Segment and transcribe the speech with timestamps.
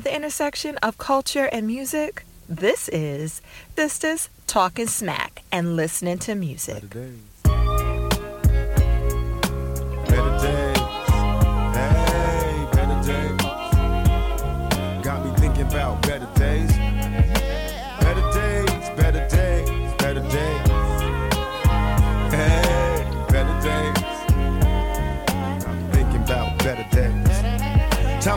[0.00, 2.24] at the intersection of culture and music?
[2.48, 3.42] This is
[3.76, 6.82] Sistas Talking Smack and Listening to Music.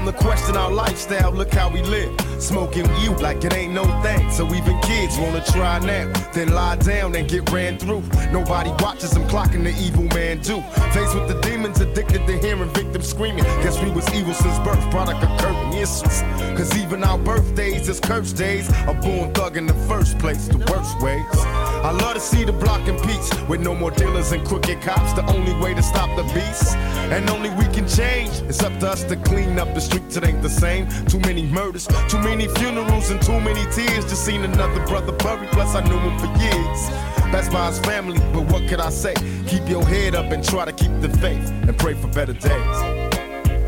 [0.04, 2.14] Time to question our lifestyle, look how we live.
[2.38, 4.30] Smoking you like it ain't no thing.
[4.32, 8.04] So even kids wanna try now, then lie down and get ran through.
[8.30, 10.60] Nobody watches them clocking the evil man do.
[10.92, 13.46] Faced with the demons, addicted to hearing victims screaming.
[13.64, 16.22] Guess we was evil since birth, product of curtain issues.
[16.58, 18.68] Cause even our birthdays is cursed days.
[18.88, 21.63] A born thug in the first place, the worst ways.
[21.84, 25.12] I love to see the block in peace with no more dealers and crooked cops.
[25.14, 26.78] The only way to stop the beast,
[27.12, 28.32] and only we can change.
[28.48, 30.16] It's up to us to clean up the streets.
[30.16, 30.88] It ain't the same.
[31.08, 34.06] Too many murders, too many funerals, and too many tears.
[34.06, 35.50] Just seen another brother buried.
[35.52, 36.90] Plus I knew him for years.
[37.34, 39.16] That's by his family, but what could I say?
[39.48, 42.78] Keep your head up and try to keep the faith and pray for better days.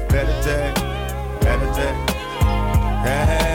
[0.08, 0.74] Better days,
[1.42, 2.12] better days.
[3.04, 3.55] Hey,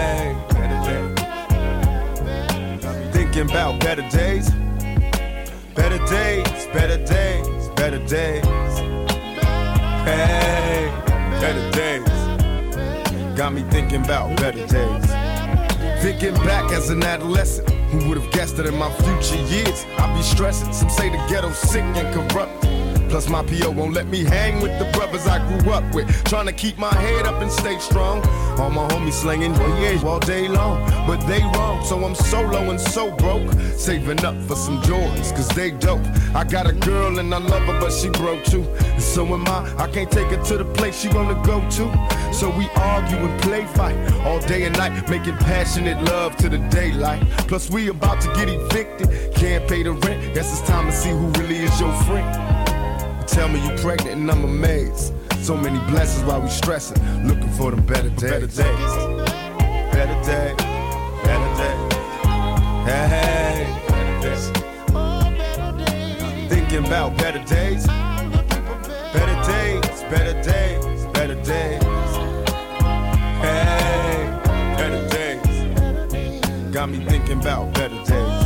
[3.33, 4.51] Thinking about better days.
[5.77, 8.45] Better days, better days, better days.
[10.03, 10.93] Hey,
[11.39, 13.37] better days.
[13.37, 15.07] Got me thinking about better days.
[16.03, 20.13] Thinking back as an adolescent, who would have guessed that in my future years I'd
[20.17, 20.73] be stressing?
[20.73, 22.65] Some say the ghetto's sick and corrupt.
[23.11, 26.07] Plus my PO won't let me hang with the brothers I grew up with.
[26.25, 28.25] Trying to keep my head up and stay strong.
[28.57, 29.53] All my homies slinging
[29.83, 31.85] yeah all day long, but they wrong.
[31.85, 36.07] So I'm solo and so broke, saving up for some Jordans, cause they dope.
[36.37, 38.63] I got a girl and I love her, but she broke too.
[38.63, 39.75] And so am I.
[39.77, 42.33] I can't take her to the place she wanna go to.
[42.33, 46.59] So we argue and play fight all day and night, making passionate love to the
[46.71, 47.23] daylight.
[47.49, 50.33] Plus we about to get evicted, can't pay the rent.
[50.33, 52.50] Guess it's time to see who really is your friend.
[53.31, 55.15] Tell me you pregnant and I'm amazed.
[55.39, 58.21] So many blessings while we stressing, looking for them better days.
[58.21, 58.57] Better days.
[59.93, 60.57] Better days.
[61.23, 61.93] Better days.
[62.87, 64.51] Hey, better days.
[66.51, 67.87] Thinking about better days.
[67.87, 71.83] Better days, better days, better days.
[73.47, 74.41] Hey,
[74.77, 76.75] better days.
[76.75, 78.43] Got me thinking about better days.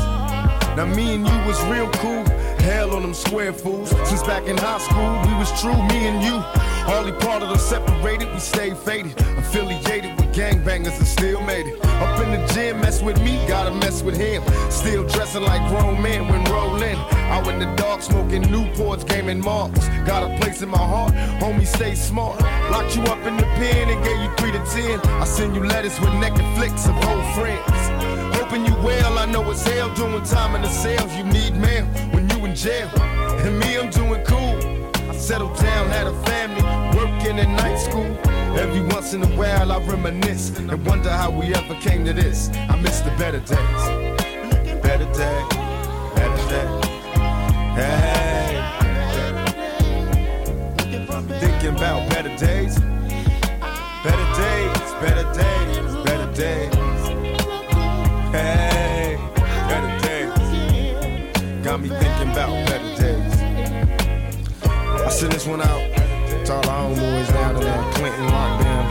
[0.77, 2.34] Now me and you was real cool.
[2.65, 3.91] Hell on them square fools.
[4.09, 6.41] Since back in high school, we was true, me and you.
[6.89, 9.13] Hardly part of the separated, we stayed faded.
[9.37, 11.85] Affiliated with gangbangers and still made it.
[11.85, 14.43] Up in the gym, mess with me, gotta mess with him.
[14.71, 16.97] Still dressing like grown men when rolling.
[17.35, 19.87] Out in the dark, smoking Newports, gaming marks.
[20.07, 22.41] Got a place in my heart, homie, stay smart.
[22.71, 25.01] Locked you up in the pen and gave you three to ten.
[25.21, 27.85] I send you letters with naked flicks of old friends.
[28.39, 31.15] Hoping you well, I know it's hell doing time in the cells.
[31.15, 32.89] You need mail when you jail.
[32.99, 34.57] And me, I'm doing cool.
[35.11, 36.63] I settled down, had a family,
[36.97, 38.17] working in night school.
[38.57, 42.51] Every once in a while I reminisce and wonder how we ever came to this.
[42.69, 43.83] I miss the better days.
[44.83, 45.49] Better days,
[46.15, 46.85] better days.
[47.75, 48.63] Hey,
[51.41, 52.79] thinking about better days.
[54.05, 56.74] Better days, better days, better days.
[65.31, 65.81] This one out
[66.45, 68.85] to all our homeboys down in Clinton, lockdown,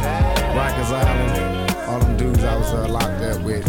[0.54, 3.66] Rikers Island, all them dudes I was uh, locked up with.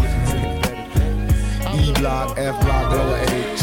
[1.74, 3.62] E block, F block, double H.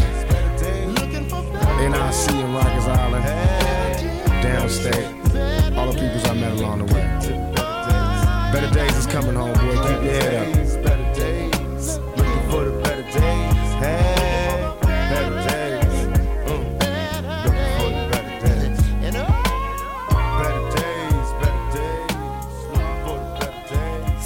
[1.82, 3.26] NIC in Rikers Island,
[4.44, 5.78] downstate.
[5.78, 7.06] All the peoples I met along the way.
[8.54, 9.76] Better days is coming home, boy.
[9.76, 10.71] Keep your head up.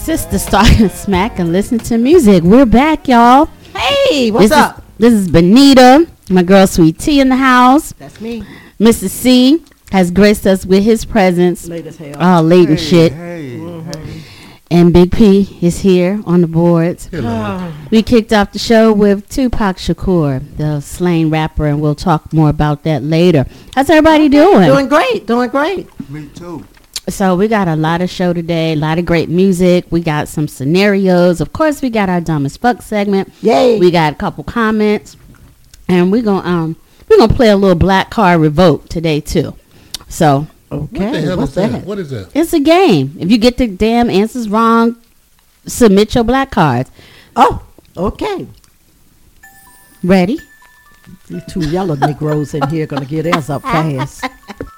[0.05, 0.21] Better days.
[0.21, 2.43] Sister starting smack and listen to music.
[2.43, 3.49] We're back, y'all.
[3.75, 4.77] Hey, what's this up?
[4.77, 7.93] Is, this is Benita, my girl Sweet Tea in the house.
[7.93, 8.43] That's me.
[8.79, 9.09] Mrs.
[9.09, 11.67] C has graced us with his presence.
[11.67, 12.15] Late as hell.
[12.19, 13.13] Oh, late and shit.
[13.13, 14.21] Hey, hey.
[14.71, 17.09] And Big P is here on the boards.
[17.91, 22.49] We kicked off the show with Tupac Shakur, the slain rapper, and we'll talk more
[22.49, 23.45] about that later.
[23.73, 24.67] How's everybody doing?
[24.67, 25.27] Doing great.
[25.27, 26.09] Doing great.
[26.09, 26.65] Me too.
[27.07, 29.85] So we got a lot of show today, a lot of great music.
[29.91, 31.39] We got some scenarios.
[31.39, 33.31] Of course, we got our dumb as fuck segment.
[33.41, 33.77] Yay.
[33.79, 35.15] We got a couple comments,
[35.87, 36.75] and we're gonna um
[37.07, 39.55] we're gonna play a little black card revoke today too.
[40.09, 40.99] So okay.
[40.99, 41.71] What the hell what's is that?
[41.73, 41.85] that?
[41.85, 42.31] What is that?
[42.33, 43.15] it's a game.
[43.19, 44.95] If you get the damn answers wrong,
[45.67, 46.89] submit your black cards.
[47.35, 47.61] Oh,
[47.95, 48.47] okay.
[50.03, 50.39] Ready?
[51.27, 54.25] These two yellow Negroes in here gonna get theirs up fast.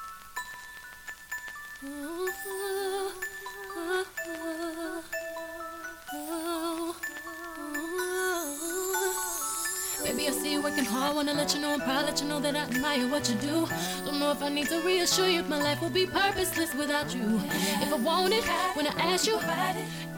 [11.48, 12.06] let you know I'm proud.
[12.06, 13.70] Let you know that I admire what you do.
[14.04, 15.44] Don't know if I need to reassure you.
[15.44, 17.40] My life will be purposeless without you.
[17.82, 18.44] If I want it,
[18.76, 19.40] when I ask you,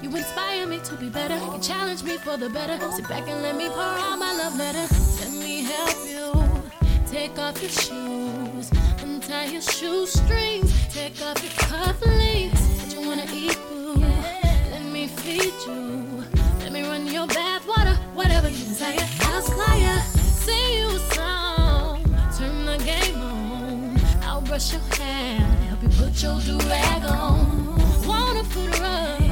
[0.02, 1.36] you inspire me to be better.
[1.36, 2.80] You challenge me for the better.
[2.94, 4.88] Sit back and let me pour out my love letter.
[5.20, 6.64] Let me help you.
[7.06, 8.72] Take off your shoes.
[9.04, 10.74] Untie your shoestrings.
[10.92, 12.60] Take off your cufflinks.
[12.80, 13.94] What you wanna eat, boo?
[14.72, 16.25] Let me feed you.
[16.62, 17.94] Let me run your bath water.
[18.16, 18.98] Whatever you desire.
[19.25, 20.19] I'll fire.
[20.50, 22.04] Sing you a song.
[22.36, 24.00] Turn the game on.
[24.24, 25.38] I'll brush your hair.
[25.69, 27.78] Help you put your do rag on.
[28.07, 29.29] Wanna put a rug.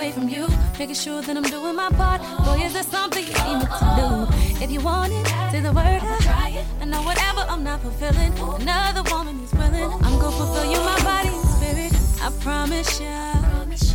[0.00, 0.48] Away from you.
[0.78, 2.20] Making sure that I'm doing my part.
[2.44, 4.64] Boy, is there something you need me to do?
[4.64, 6.00] If you want it, say the word.
[6.44, 9.90] I, I know whatever I'm not fulfilling, another woman is willing.
[10.04, 11.92] I'm gonna fulfill you, my body and spirit.
[12.22, 13.34] I promise ya.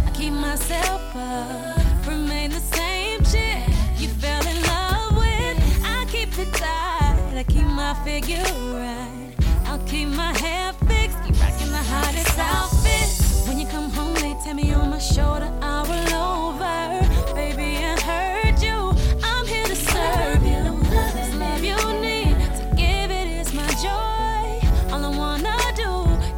[0.07, 3.63] I keep myself up, remain the same chick
[3.97, 5.57] you fell in love with.
[5.83, 8.47] I keep it tight, I keep my figure
[8.81, 9.33] right.
[9.65, 13.24] I'll keep my hair fixed, keep rocking the hottest outfit.
[13.47, 17.33] When you come home, they tell me on my shoulder, I roll over.
[17.35, 18.91] Baby, I heard you.
[19.23, 20.79] I'm here to serve you.
[21.13, 24.93] This love you need to give it is my joy.
[24.93, 25.91] All I wanna do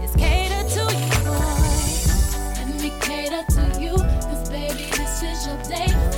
[0.04, 1.78] is cater to you, boy.
[2.68, 3.96] Let me cater to you,
[4.28, 6.17] cause baby, this is your day.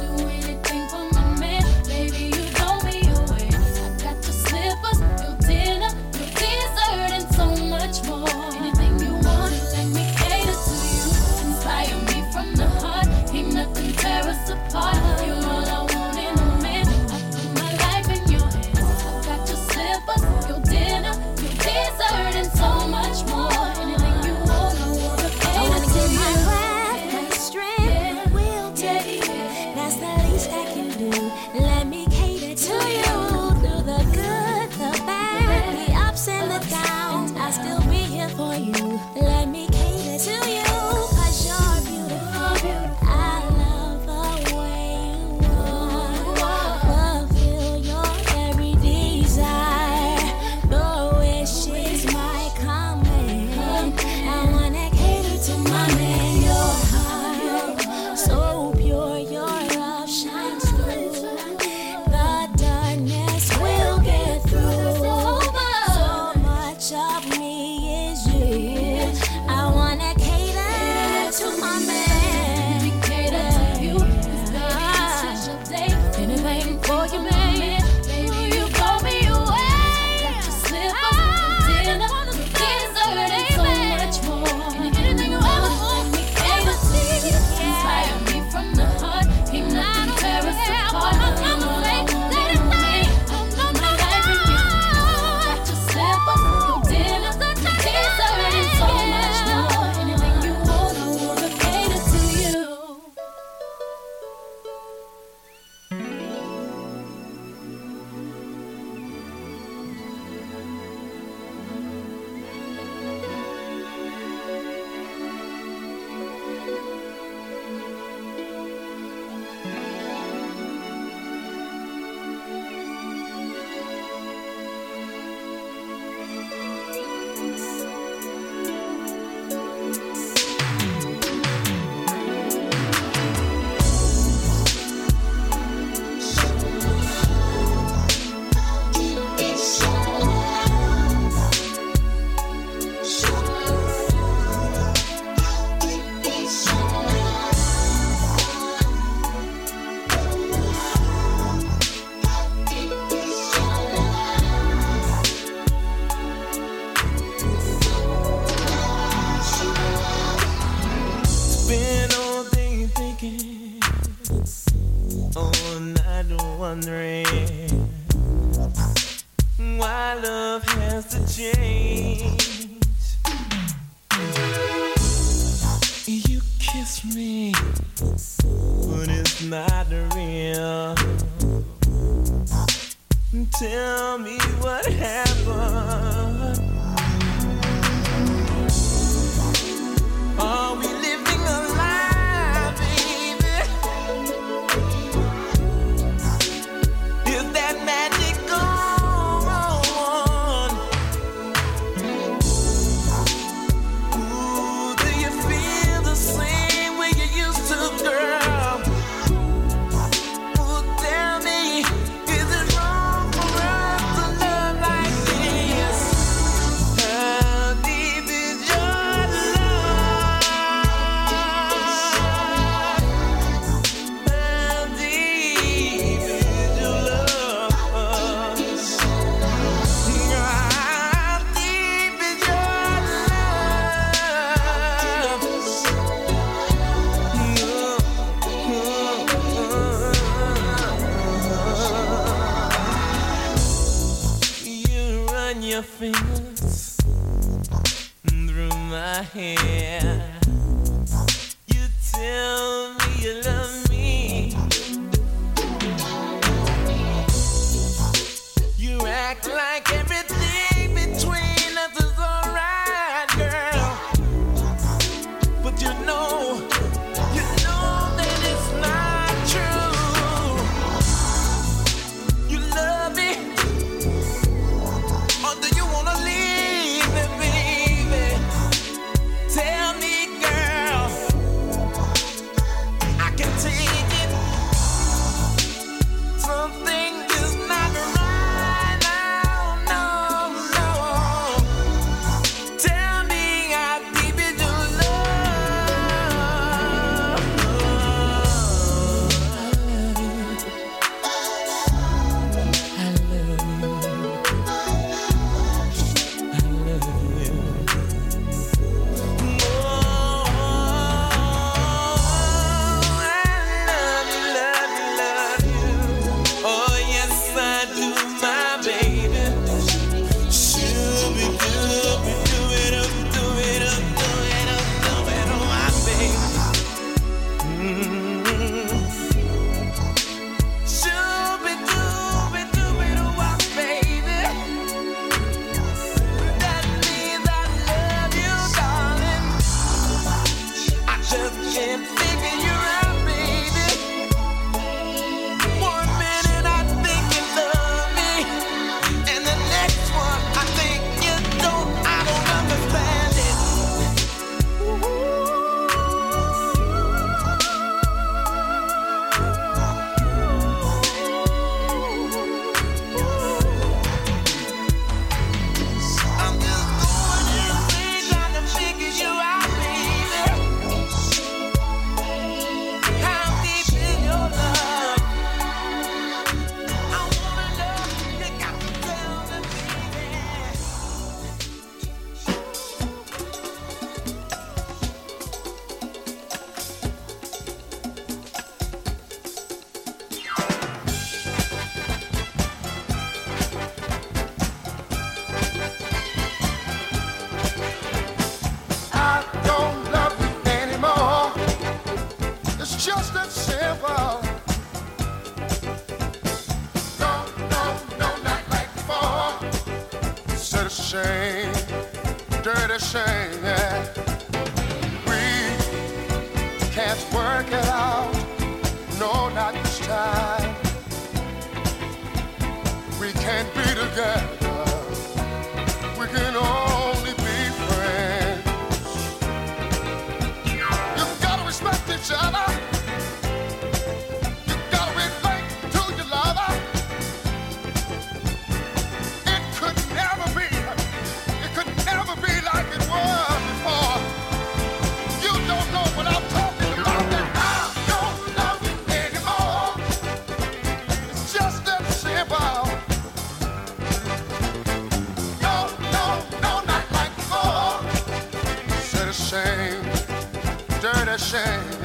[461.49, 461.98] Shame.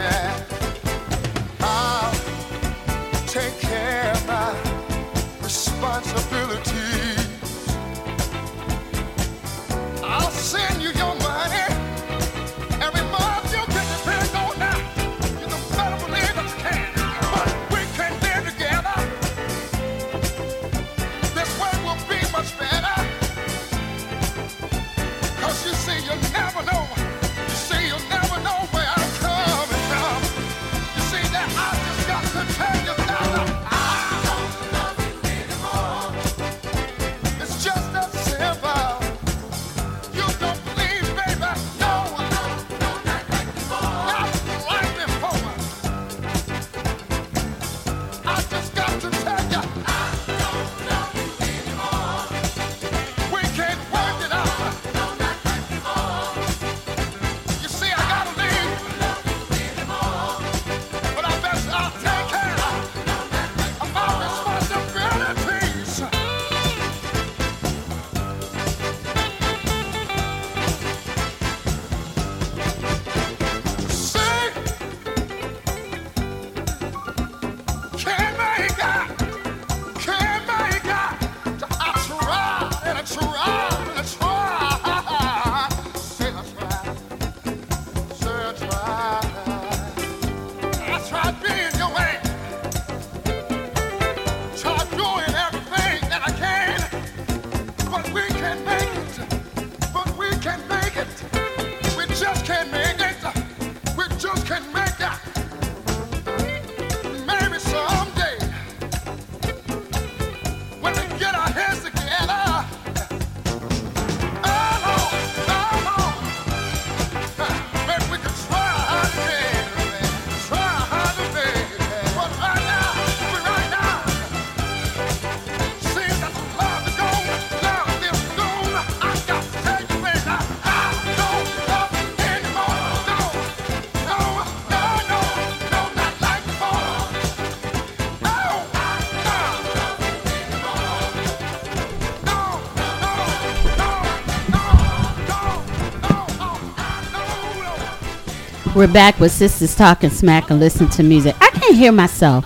[148.84, 151.34] We're back with Sistas Talking Smack and Listen to Music.
[151.40, 152.44] I can't hear myself.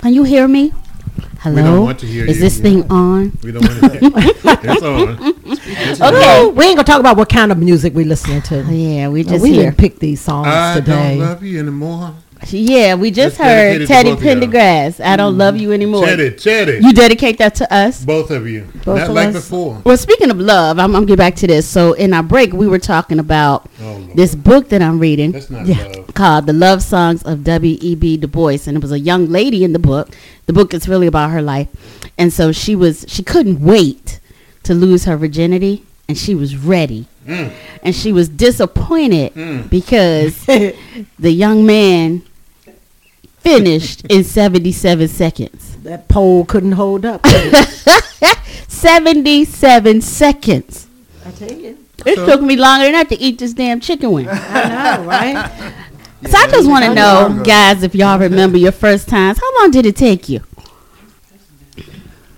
[0.00, 0.72] Can you hear me?
[1.38, 1.62] Hello?
[1.62, 2.42] don't want to hear Is you.
[2.42, 3.38] this thing on?
[3.44, 3.98] We don't want to.
[4.02, 5.34] it's on.
[5.46, 6.14] It's on.
[6.16, 8.66] Okay, we ain't gonna talk about what kind of music we listening to.
[8.66, 9.66] Oh, yeah, we No, just we hear.
[9.66, 11.16] didn't pick these songs I today.
[11.16, 12.16] don't love you anymore.
[12.48, 14.52] Yeah, we just That's dedicated heard Teddy both.
[14.52, 15.04] Pendergrass.
[15.04, 15.74] I don't love you mm-hmm.
[15.74, 16.06] anymore.
[16.06, 16.84] Teddy, Teddy.
[16.84, 18.04] You dedicate that to us?
[18.04, 18.62] both of you.
[18.84, 19.34] Both Not of like us.
[19.34, 19.80] before.
[19.84, 21.68] Well, speaking of love, I'm, I'm gonna get back to this.
[21.68, 23.67] So in our break, we were talking about Lord.
[24.18, 25.84] This book that I'm reading That's not Yeah.
[25.96, 26.12] love.
[26.14, 28.16] called "The Love Songs of W.E.B.
[28.16, 30.08] Du Bois," and it was a young lady in the book.
[30.46, 31.68] The book is really about her life,
[32.18, 34.18] and so she was she couldn't wait
[34.64, 37.50] to lose her virginity, and she was ready, Mm.
[37.84, 39.70] and she was disappointed Mm.
[39.70, 40.34] because
[41.26, 42.22] the young man
[43.40, 45.76] finished in 77 seconds.
[45.84, 47.24] that pole couldn't hold up.
[48.68, 50.86] 77 seconds.
[51.24, 51.78] I tell you,
[52.08, 54.28] It took me longer than that to eat this damn chicken wing.
[54.28, 55.50] I know, right?
[56.30, 59.38] so I just want to know, guys, if y'all remember your first times.
[59.38, 60.40] How long did it take you?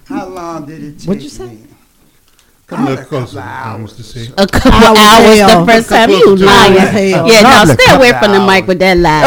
[0.07, 1.47] How long did it take What'd you say?
[1.47, 1.67] me?
[2.71, 3.43] Come Probably look a couple closer.
[3.97, 4.31] To see.
[4.39, 5.67] A couple Hours, hours hell.
[5.67, 6.11] the first A time.
[6.11, 6.79] You lying.
[6.79, 7.27] hours.
[7.27, 9.27] Yeah, now stay away couple from the mic with that lie.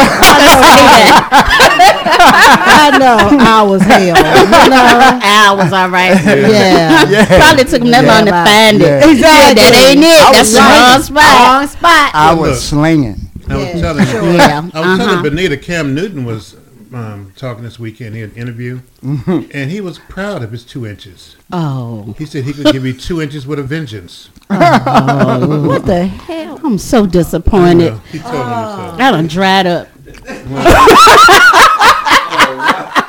[2.64, 3.20] I know.
[3.44, 4.00] Hours, hell.
[4.00, 5.20] You know?
[5.28, 6.16] hours, all right.
[6.24, 7.04] Yeah.
[7.04, 7.26] Yeah.
[7.38, 8.44] Probably took them that long to Yeah.
[8.48, 8.88] find it.
[8.88, 9.12] Yeah.
[9.12, 10.24] Yeah, that ain't it.
[10.24, 11.36] I That's the wrong spot.
[11.44, 12.14] Wrong spot.
[12.14, 13.28] I was slinging.
[13.46, 14.38] I was telling you.
[14.38, 14.96] Yeah, I was uh-huh.
[15.04, 16.56] telling Benita Cam Newton was
[16.94, 18.14] um, talking this weekend.
[18.14, 19.50] He had an interview, Mm-hmm.
[19.52, 21.36] and he was proud of his two inches.
[21.52, 24.30] Oh, He said he could give you two inches with a vengeance.
[24.48, 26.60] What the hell?
[26.64, 27.92] I'm so I disappointed.
[27.92, 27.98] know.
[28.10, 28.96] He told me so.
[28.98, 29.88] I done dried up.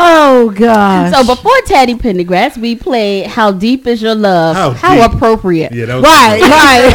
[0.00, 1.12] Oh gosh.
[1.12, 5.72] So before Teddy Pendergrass, we played "How Deep Is Your Love." How How, appropriate.
[5.72, 6.94] Yeah, that was right, right.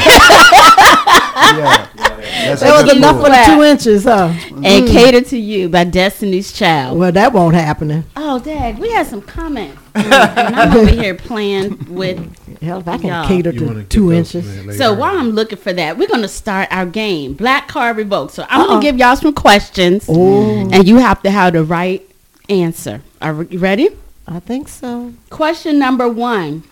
[1.57, 1.87] Yeah.
[2.33, 4.29] That's That was enough for the two inches, huh?
[4.33, 4.65] Mm-hmm.
[4.65, 6.97] And "Cater to You" by Destiny's Child.
[6.99, 8.03] Well, that won't happen.
[8.15, 12.19] Oh, Dad, we had some comments, and I'm over here playing with.
[12.61, 13.27] Hell, if I can Yeah.
[13.27, 14.45] cater You wanna to two inches.
[14.47, 14.77] in there later.
[14.77, 18.33] So while I'm looking for that, we're gonna start our game, Black Card Revoked.
[18.33, 18.67] So I'm Uh-uh.
[18.67, 22.01] gonna give y'all some questions, Oh, and you have to have the right
[22.49, 23.01] answer.
[23.21, 23.89] Are you ready?
[24.27, 25.13] I think so.
[25.29, 26.63] Question number one: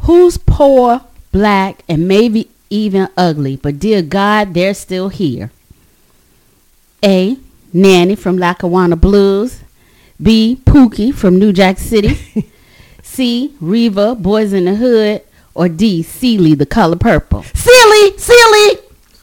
[0.00, 5.50] Who's poor, black, and maybe even ugly, but dear God, they're still here?
[7.04, 7.36] A.
[7.72, 9.60] Nanny from Lackawanna Blues.
[10.22, 10.60] B.
[10.64, 12.18] Pookie from New Jack City.
[13.02, 13.54] C.
[13.60, 15.22] Reva, Boys in the Hood.
[15.54, 16.02] Or D.
[16.02, 17.42] Celie, the color purple.
[17.54, 18.78] Celie, Celie.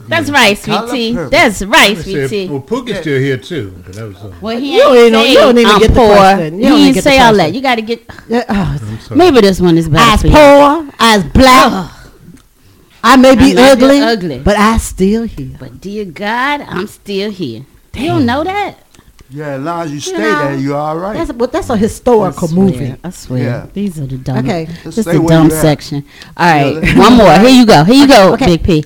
[0.09, 1.13] That's right, sweet tea.
[1.13, 2.47] That's right, I sweet tea.
[2.47, 3.71] well, Pookie's still here too.
[3.87, 4.15] That was.
[4.17, 6.15] Uh, Well, he You ain't ain't no- you don't even I'm get the poor.
[6.15, 6.53] question.
[6.53, 7.37] You he don't even didn't say all that.
[7.37, 7.55] question.
[7.55, 8.03] You got to get.
[8.29, 10.13] Yeah, oh, Maybe this one is better.
[10.13, 10.33] as for you.
[10.33, 11.91] poor, as black.
[13.07, 14.39] I may be I might ugly, ugly.
[14.39, 15.55] but I still here.
[15.59, 17.65] But dear God, I'm still here.
[17.93, 18.75] You don't know that?
[19.29, 21.17] Yeah, as long as you stay know, there, you're all right.
[21.17, 22.95] That's well, that's a historical I swear, movie.
[23.03, 23.43] I swear.
[23.43, 23.65] Yeah.
[23.73, 24.37] These are the dumb.
[24.39, 24.65] Okay.
[24.65, 25.61] This Just is the dumb you at.
[25.61, 26.05] section.
[26.37, 26.75] All right.
[26.75, 27.33] let- one more.
[27.39, 27.83] Here you go.
[27.83, 28.57] Here you go, Okay.
[28.57, 28.85] Big P.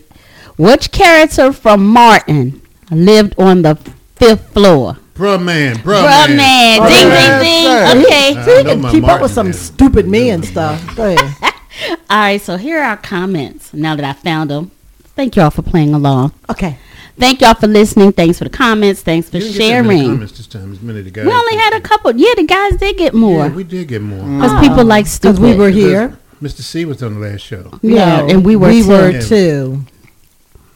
[0.58, 3.76] Which character from Martin lived on the
[4.16, 4.98] fifth floor?
[5.16, 6.38] Bruh man, bruh, Bruh man.
[6.38, 6.80] man.
[6.82, 7.94] Oh, Ding, yes, ding, sir.
[7.94, 8.06] ding.
[8.06, 8.40] Okay.
[8.40, 9.54] I See, you can my keep up with some man.
[9.54, 10.96] stupid men stuff.
[10.96, 11.51] Go ahead.
[11.90, 12.42] All right.
[12.42, 13.74] So here are our comments.
[13.74, 14.72] Now that I found them,
[15.16, 16.34] thank y'all for playing along.
[16.50, 16.78] Okay.
[17.18, 18.14] Thank y'all for listening.
[18.14, 19.02] Thanks for the comments.
[19.02, 20.12] Thanks for You didn't get that many sharing.
[20.14, 20.72] comments this time.
[20.72, 21.26] As many the guys.
[21.26, 22.16] We only had a couple.
[22.16, 23.46] Yeah, the guys did get more.
[23.46, 24.24] Yeah, we did get more.
[24.24, 25.36] Because people like stupid.
[25.40, 26.18] Because we were here.
[26.42, 26.62] Mr.
[26.62, 27.78] C was on the last show.
[27.84, 28.88] Yeah, No, and we were we too.
[28.90, 29.86] were too.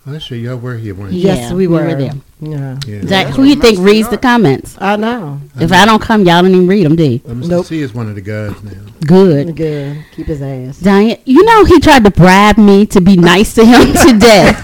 [0.07, 0.37] That's true.
[0.37, 1.21] Y'all were here, weren't you?
[1.21, 1.83] Yes, we we were.
[1.83, 2.11] were there.
[2.39, 2.77] Yeah.
[2.85, 3.01] Yeah.
[3.07, 4.77] Zach, who you think reads the comments?
[4.79, 5.39] I know.
[5.59, 7.19] If I don't come, y'all don't even read them, do you?
[7.21, 7.47] Mr.
[7.49, 7.65] Nope.
[7.65, 8.71] C is one of the guys now.
[9.07, 9.55] Good.
[9.55, 10.05] Good.
[10.15, 10.79] Keep his ass.
[10.79, 14.51] Diane, you know he tried to bribe me to be nice to him today.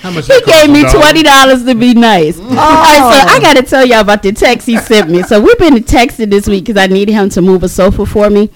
[0.00, 0.26] How much?
[0.26, 0.46] he that cost?
[0.66, 1.00] gave me A dollar?
[1.04, 2.38] twenty dollars to be nice.
[2.38, 5.22] All right, so I got to tell y'all about the text he sent me.
[5.22, 8.30] So we've been texting this week because I needed him to move a sofa for
[8.30, 8.50] me,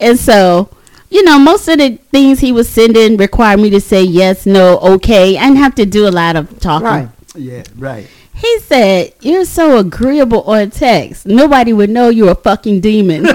[0.00, 0.68] and so
[1.10, 4.78] you know most of the things he was sending required me to say yes, no,
[4.78, 6.86] okay, and have to do a lot of talking.
[6.86, 7.08] Right.
[7.36, 8.06] Yeah, right.
[8.34, 11.26] He said, "You're so agreeable on text.
[11.26, 13.26] Nobody would know you're a fucking demon."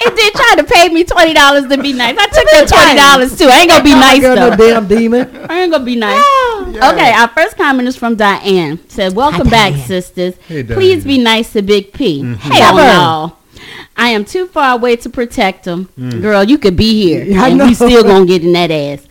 [0.00, 2.16] and then try to pay me twenty dollars to be nice.
[2.18, 3.48] I took that twenty dollars too.
[3.50, 4.56] I ain't gonna be nice Girl, no though.
[4.56, 5.46] damn demon.
[5.50, 6.22] I ain't gonna be nice.
[6.74, 6.90] Yeah.
[6.92, 8.78] Okay, our first comment is from Diane.
[8.88, 10.36] Said, "Welcome back, sisters.
[10.46, 12.22] Hey, Please be nice to Big P.
[12.22, 12.34] Mm-hmm.
[12.34, 12.88] Hell Never.
[12.88, 13.37] no."
[13.96, 15.88] I am too far away to protect him.
[15.98, 16.20] Mm.
[16.22, 17.38] Girl, you could be here.
[17.40, 19.06] I and we still gonna get in that ass.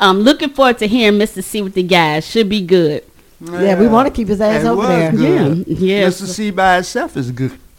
[0.00, 1.42] I'm looking forward to hearing Mr.
[1.42, 2.26] C with the guys.
[2.26, 3.04] Should be good.
[3.40, 5.10] Yeah, we want to keep his ass It over there.
[5.10, 5.66] good.
[5.68, 6.08] Yeah, yeah.
[6.08, 6.26] Mr.
[6.26, 7.52] C by itself is good.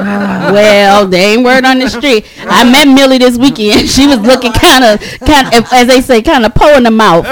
[0.00, 0.50] Ah.
[0.52, 2.24] Well, they ain't word on the street.
[2.40, 3.88] I met Millie this weekend.
[3.88, 6.90] She was looking kind of, kind of, as they say, kind of po in the
[6.90, 7.26] mouth.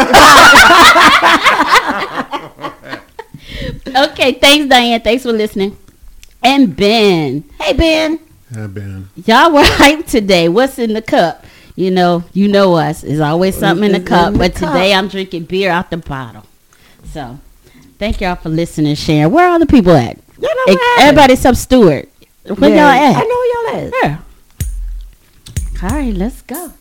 [4.10, 5.00] okay, thanks, Diane.
[5.00, 5.76] Thanks for listening.
[6.42, 8.20] And Ben, hey Ben,
[8.56, 8.76] I've
[9.26, 10.48] y'all were hyped today.
[10.48, 11.44] What's in the cup?
[11.74, 13.02] You know, you know us.
[13.02, 14.72] There's always something in the cup, in the but cup.
[14.72, 16.44] today I'm drinking beer out the bottle.
[17.12, 17.38] So,
[17.98, 19.32] thank y'all for listening, and sharing.
[19.32, 20.18] Where are all the people at?
[20.38, 22.08] You know Everybody except Stewart.
[22.44, 23.16] Where Yeah, y'all at?
[23.16, 23.92] I know y'all at.
[24.02, 24.18] Yeah.
[25.82, 26.72] All right, let's go.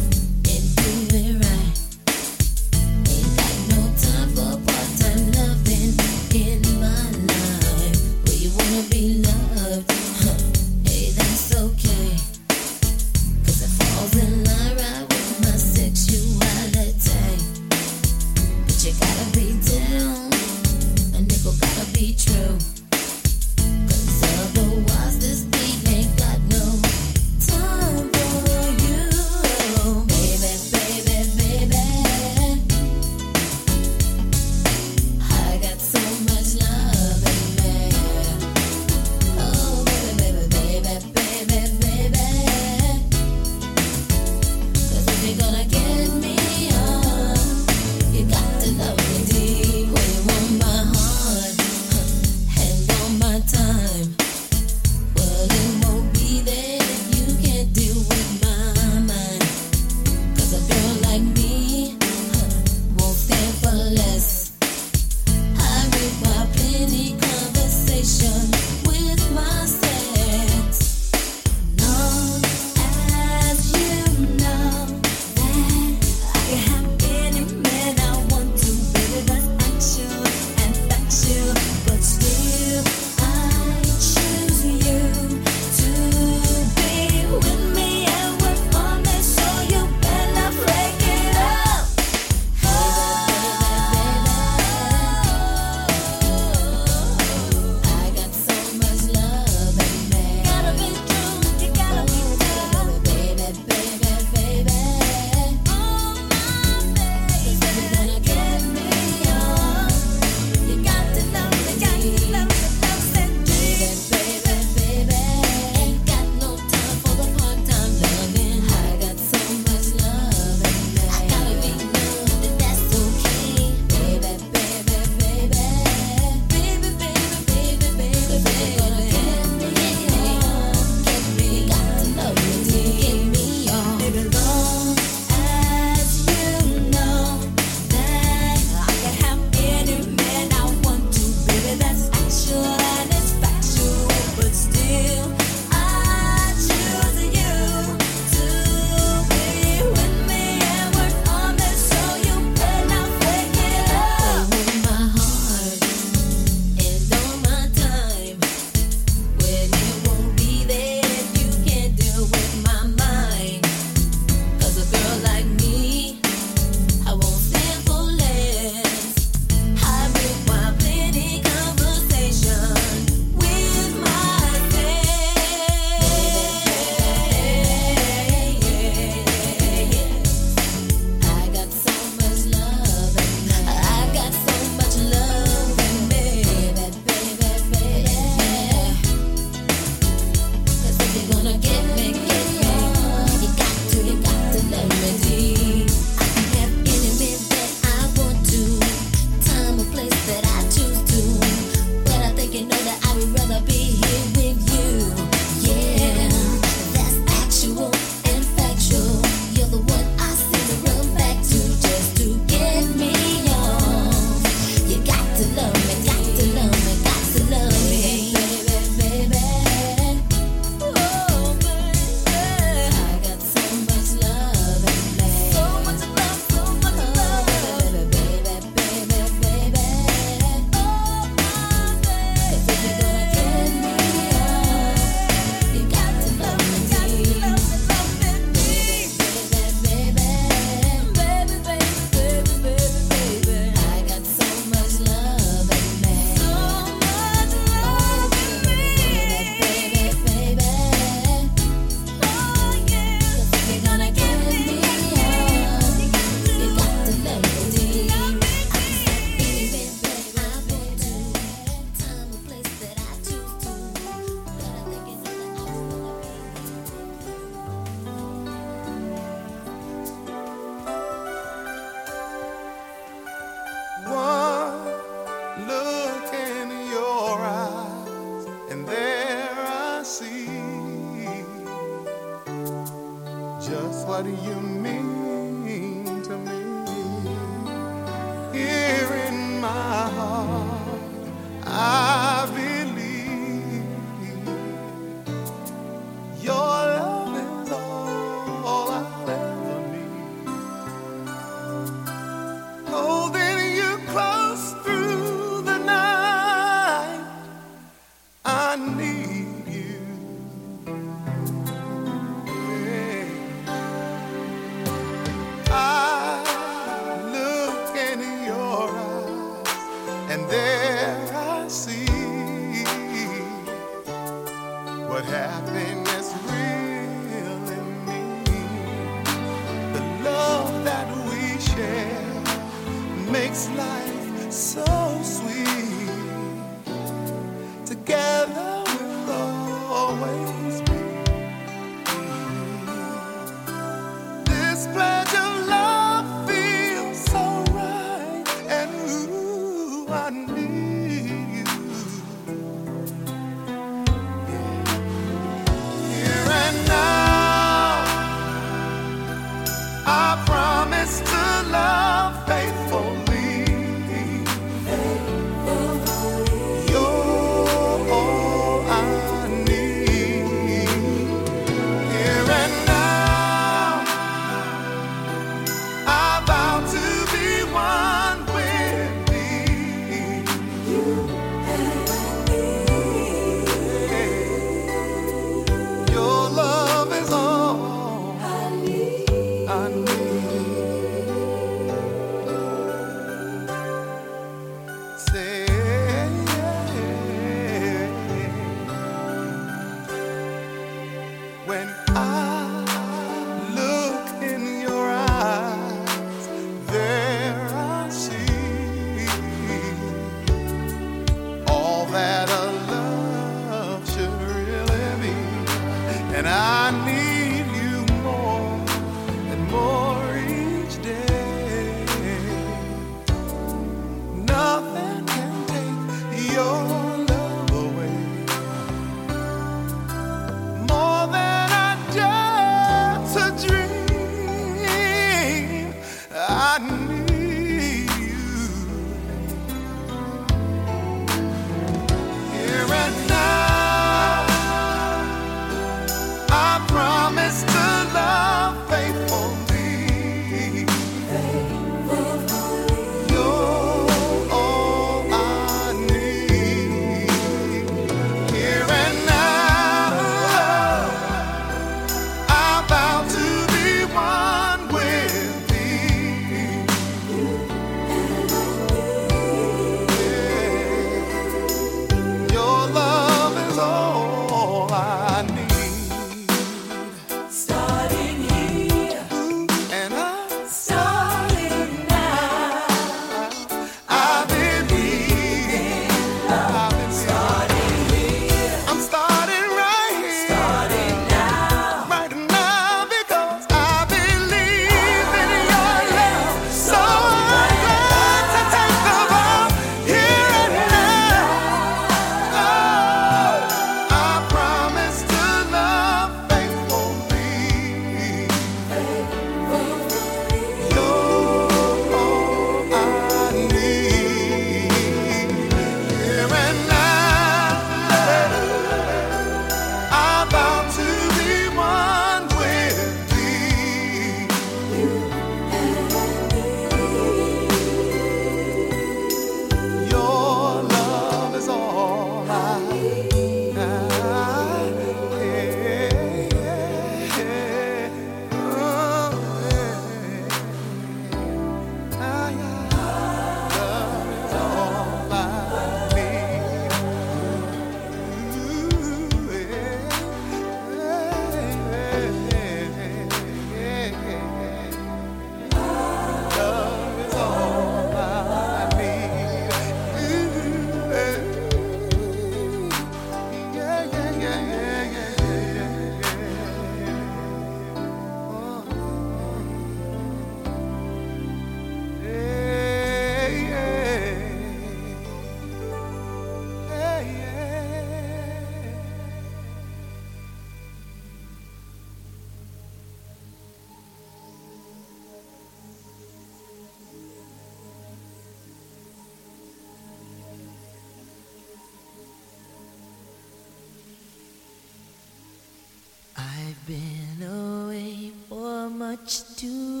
[596.91, 600.00] been away for much too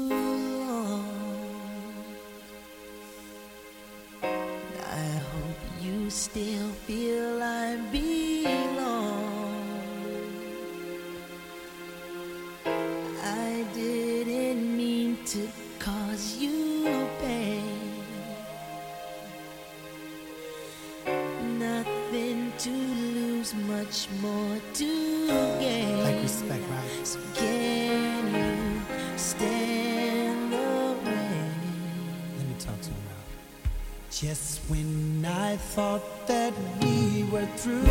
[35.75, 37.81] thought that we were through.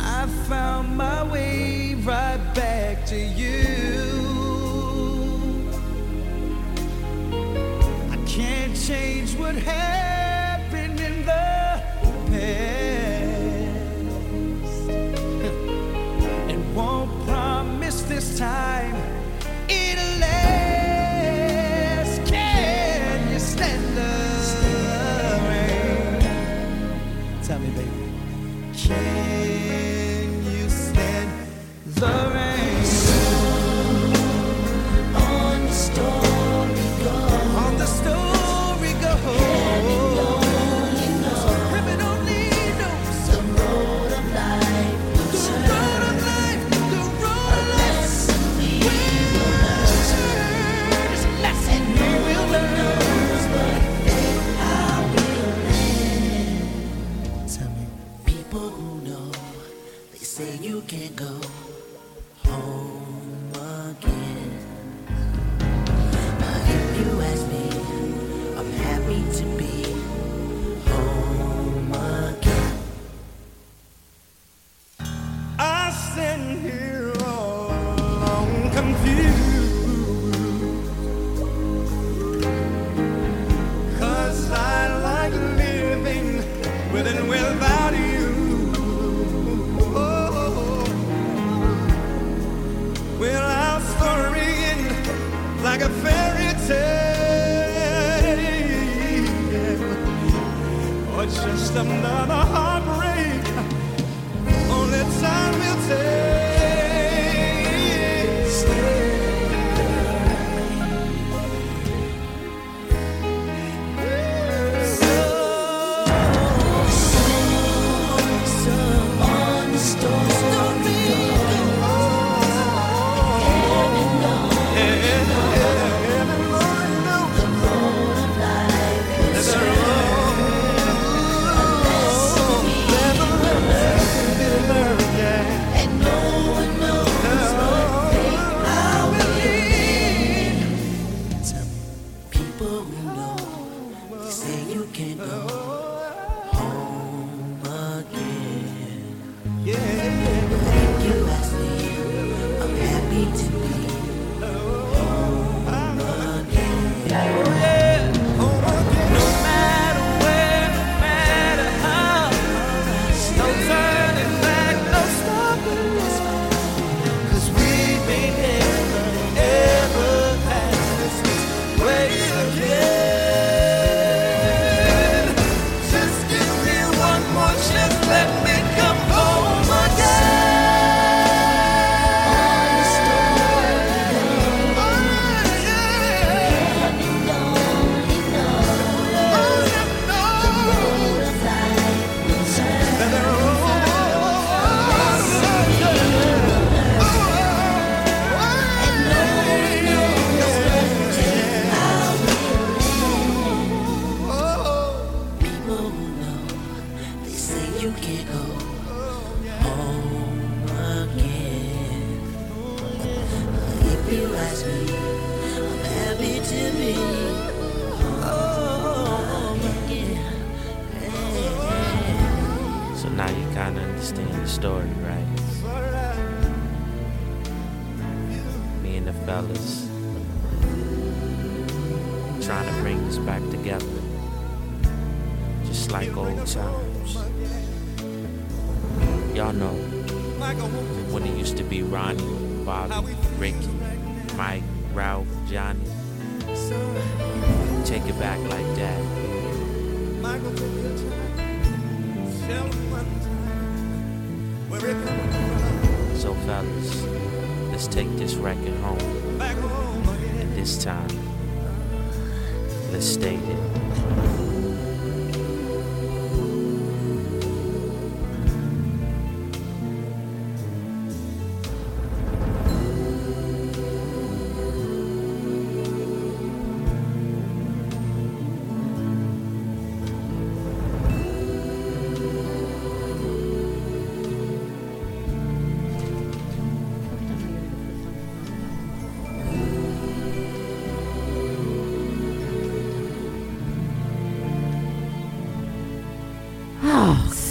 [0.00, 3.55] I found my way right back to you.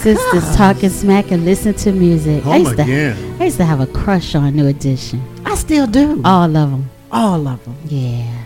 [0.06, 2.46] Sistas talking smack and listen to music.
[2.46, 3.36] I Home used, to.
[3.40, 5.20] I used to have a crush on New Edition.
[5.44, 6.22] I still do.
[6.24, 6.90] All of them.
[7.10, 7.76] All of them.
[7.86, 8.44] Yeah.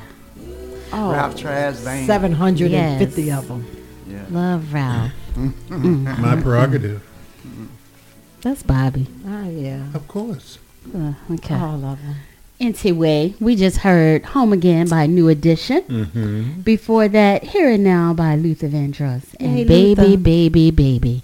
[0.90, 2.06] Oh, Ralph Tresvant.
[2.06, 3.38] 750 Yes.
[3.38, 3.66] of them.
[4.08, 4.24] Yeah.
[4.30, 5.12] Love Ralph.
[5.34, 6.18] Mm.
[6.18, 7.02] My prerogative.
[8.40, 9.08] That's Bobby.
[9.28, 9.84] Oh, yeah.
[9.92, 10.58] Of course.
[10.96, 11.56] Uh, okay.
[11.56, 12.14] All of them.
[12.58, 15.82] Anyway, we just heard Home Again by New Edition.
[15.82, 16.60] Mm-hmm.
[16.62, 19.34] Before that, Here and Now by Luther Vandross.
[19.38, 20.16] And Yay, Baby, Luther.
[20.16, 21.22] Baby, Baby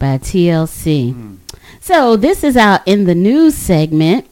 [0.00, 1.10] by TLC.
[1.12, 1.34] Mm-hmm.
[1.80, 4.26] So this is our In the News segment.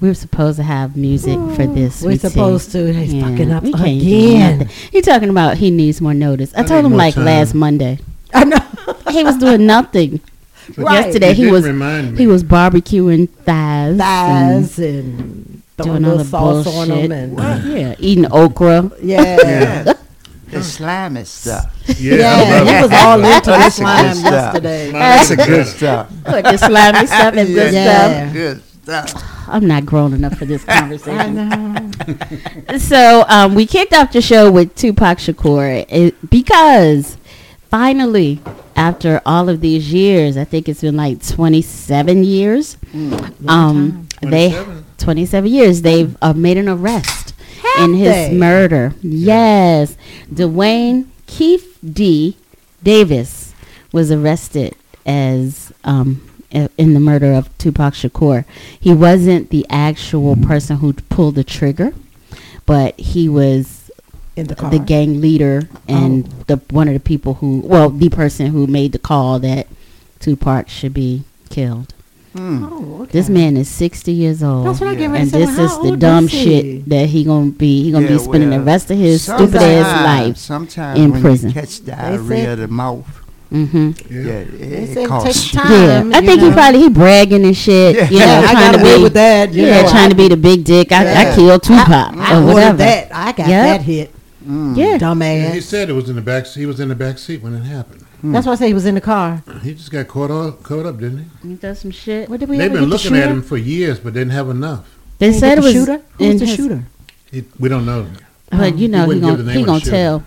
[0.00, 2.02] We are supposed to have music for this.
[2.02, 2.92] We're supposed to.
[2.92, 4.58] He's fucking up again.
[4.58, 4.68] nothing.
[4.92, 6.54] He talking about he needs more notice.
[6.54, 7.24] I, I told him like time.
[7.24, 7.98] last Monday.
[8.32, 8.58] I know.
[9.10, 10.20] He was doing nothing.
[10.76, 11.06] Right.
[11.06, 11.64] Yesterday he was
[12.18, 13.98] he was barbecuing thighs.
[13.98, 13.98] and
[14.66, 16.90] Thighs and throwing doing all the sauce bullshit.
[16.90, 17.38] on them.
[17.38, 18.90] And, yeah, eating okra.
[19.02, 19.38] yeah.
[19.44, 19.92] Yeah.
[20.54, 21.66] The slimy stuff.
[21.98, 22.82] Yeah, Yeah, I love he it.
[22.82, 24.32] was all into the That's a good slime stuff.
[24.32, 24.90] yesterday.
[24.92, 25.66] That's a good Good.
[25.66, 26.08] stuff.
[26.24, 28.16] Put the slimy stuff and good Yeah.
[28.22, 28.32] stuff.
[28.32, 29.48] Good stuff.
[29.48, 31.34] I'm not grown enough for this I conversation.
[31.34, 32.78] know.
[32.78, 37.16] so um, we kicked off the show with Tupac Shakur it, because
[37.70, 38.40] finally,
[38.76, 42.76] after all of these years, I think it's been like 27 years.
[43.46, 44.84] um, they 27.
[44.98, 45.82] 27 years.
[45.82, 47.33] They've uh, made an arrest
[47.78, 48.94] in his murder.
[49.02, 49.96] Yes,
[50.32, 52.36] Dwayne Keith D.
[52.82, 53.54] Davis
[53.92, 54.74] was arrested
[55.06, 56.20] as um,
[56.50, 58.44] in the murder of Tupac Shakur.
[58.78, 61.94] He wasn't the actual person who pulled the trigger,
[62.66, 63.90] but he was
[64.36, 64.70] In the car.
[64.70, 68.92] the gang leader and the one of the people who, well, the person who made
[68.92, 69.66] the call that
[70.20, 71.93] Tupac should be killed.
[72.34, 72.64] Hmm.
[72.64, 73.12] Oh, okay.
[73.12, 74.66] This man is 60 years old.
[74.66, 75.44] That's what I get ready and to say.
[75.46, 77.84] this Well, is the dumb is shit that he gonna be.
[77.84, 81.12] He gonna Yeah, be spending well, the rest of his stupid ass life Sometimes in
[81.12, 81.50] when prison.
[81.50, 83.20] you catch diarrhea of the mouth,
[83.52, 83.90] Mm-hmm.
[84.12, 84.32] yeah, Yeah.
[84.40, 85.52] it, it costs.
[85.52, 86.10] takes time.
[86.10, 87.94] Yeah, I you think he probably he bragging and shit.
[87.94, 88.10] Yeah.
[88.10, 89.52] You know, Yeah, I trying got to away be with that.
[89.52, 90.90] You yeah, know, trying I- to be the big dick.
[90.90, 92.78] I, I killed Tupac I or ordered whatever.
[92.78, 93.14] that.
[93.14, 93.48] I got Yep.
[93.48, 94.10] that hit.
[94.44, 94.76] Mm.
[94.76, 96.46] Yeah, Yeah, he said it was in the back.
[96.48, 98.04] He was in the back seat when it happened.
[98.32, 99.42] That's why I say he was in the car.
[99.62, 101.48] He just got caught up, caught up, didn't he?
[101.48, 102.28] he does some shit.
[102.28, 104.48] What did we They've been get the looking at him for years, but didn't have
[104.48, 104.88] enough.
[105.18, 106.02] They Didn't said get it the was shooter.
[106.18, 106.84] Who's in the shooter?
[107.30, 108.06] He, we don't know.
[108.50, 110.22] but you know he wouldn't give the gonna he gonna tell.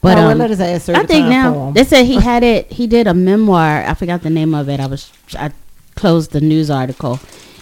[0.00, 2.70] But oh, well, um, let his ass I think now they said he had it.
[2.70, 3.82] He did a memoir.
[3.84, 4.78] I forgot the name of it.
[4.80, 5.50] I was I
[5.96, 7.18] closed the news article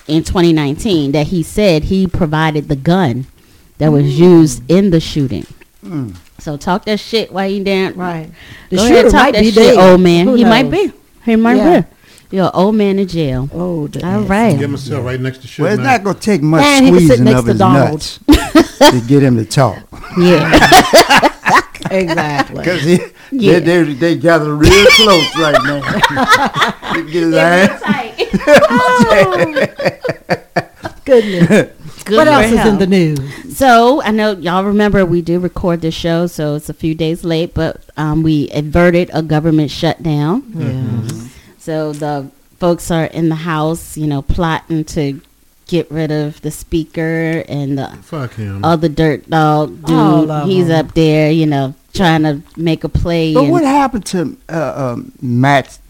[0.07, 3.27] in 2019 that he said he provided the gun
[3.79, 4.17] that was Mm.
[4.19, 5.47] used in the shooting.
[5.85, 6.17] Mm.
[6.39, 7.95] So talk that shit while you down.
[7.95, 8.31] Right.
[8.71, 9.91] The Go shooter ahead, talk might that be shit, dead.
[9.91, 10.27] old man.
[10.27, 10.93] Who he might be.
[11.25, 11.81] He might Yeah.
[11.81, 11.87] be.
[12.37, 13.49] You're an old man in jail.
[13.55, 14.29] Oh, the All ass.
[14.29, 14.51] right.
[14.59, 15.93] Give himself right next to Suge Well, it's Knight.
[15.93, 17.93] not going to take much And he was sitting squeezing next of to his Donald.
[17.93, 18.19] nuts
[18.91, 19.79] to get him to talk.
[20.19, 21.31] Yeah.
[21.89, 22.59] Exactly.
[22.59, 22.99] Because they,
[23.31, 23.61] Yeah.
[23.61, 25.81] they, they gather real close right now.
[26.95, 27.39] to get his oh.
[27.39, 27.81] ass.
[31.05, 31.71] Goodness.
[32.07, 33.57] Good what for else is in the news?
[33.59, 37.25] So I know y'all remember we do record this show, so it's a few days
[37.25, 40.45] late, but um, we averted a government shutdown.
[40.55, 41.29] Yeah.
[41.59, 45.21] So the folks are in the house, you know, plotting to
[45.67, 48.65] get rid of the speaker and the Fuck him.
[48.65, 49.97] other dirt dog dude.
[50.31, 50.87] All He's them.
[50.87, 53.35] up there, you know, trying to make a play.
[53.35, 55.81] But and- what happened to uh, um, Matt's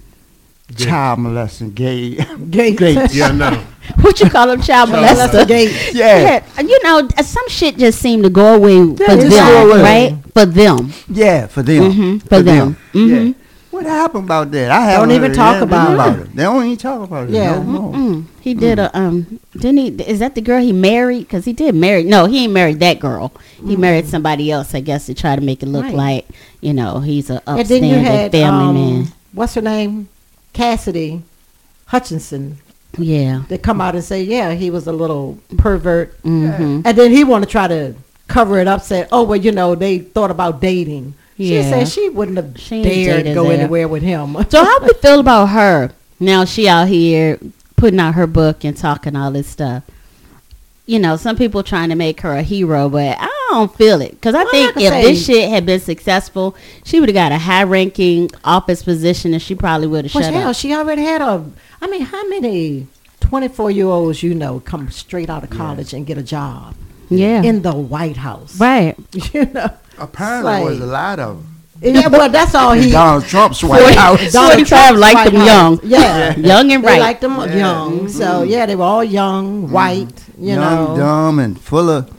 [0.77, 2.15] child molesting gay?
[2.15, 2.25] gay.
[2.77, 3.15] Gaetz.
[3.15, 3.63] yeah, no.
[4.01, 5.45] what you call him, child Child molester?
[5.45, 5.95] Gaetz.
[5.95, 6.43] Yeah.
[6.57, 9.83] Yeah, you know, uh, some shit just seemed to go away for them, away.
[9.83, 10.19] right?
[10.33, 11.93] For them, Yeah, for them.
[11.93, 12.77] Mhm, for them.
[12.93, 13.01] Yeah.
[13.01, 13.35] Mhm.
[13.71, 14.71] What happened about that?
[14.71, 16.35] I haven't even talk anything about it.
[16.35, 17.35] They don't even talk about it.
[17.35, 17.57] Yeah.
[17.57, 17.63] No
[17.93, 18.23] more.
[18.41, 19.39] He did a um.
[19.53, 19.89] Didn't he?
[20.11, 21.21] Is that the girl he married?
[21.21, 22.03] Because he did marry.
[22.03, 23.33] No, he ain't married that girl.
[23.67, 24.75] He married somebody else.
[24.75, 25.95] I guess to try to make it look Right.
[25.95, 26.27] like
[26.63, 29.13] you know he's a And then you upstanding had family um, man.
[29.33, 30.09] what's her name?
[30.55, 31.23] Cassidy
[31.87, 32.59] Hutchinson.
[32.99, 33.43] Yeah.
[33.49, 37.25] They come out and say, yeah, he was a little pervert, hmm and then he
[37.25, 37.95] want to try to
[38.29, 38.81] cover it up.
[38.83, 41.15] Say, oh well, you know, they thought about dating.
[41.37, 41.71] She Yeah.
[41.71, 43.53] said she wouldn't have She dared go there.
[43.61, 44.37] anywhere with him.
[44.51, 46.45] So how we feel about her now?
[46.47, 47.39] She out here
[47.77, 49.83] putting out her book and talking all this stuff.
[50.89, 54.13] You know, some people trying to make her a hero, but I don't feel it
[54.13, 57.15] because I Well, think like if I this shit had been successful, she would have
[57.15, 60.57] got a high-ranking office position, and she probably would have Well, shut hell, up.
[60.57, 61.45] she already had a.
[61.83, 62.87] I mean, how many
[63.19, 66.75] twenty-four-year-olds you know come straight out of college and get a job
[67.09, 68.59] Yeah, in the White House?
[68.61, 68.95] right.
[69.35, 69.71] You know.
[69.99, 71.56] Apparently, Like- there was a lot of them.
[71.83, 72.91] Yeah, well, that's all he.
[72.91, 74.33] Donald Trump's White House.
[74.33, 75.47] Donald 45 Trump's liked White them House.
[75.47, 75.81] young.
[75.85, 77.01] Yeah, Young and they right.
[77.01, 77.57] liked them Yeah.
[77.57, 78.09] young.
[78.09, 78.51] So mm-hmm.
[78.51, 79.73] yeah, they were all young, mm-hmm.
[79.73, 80.25] white.
[80.39, 80.97] You Young, know.
[80.97, 82.11] dumb, and full of.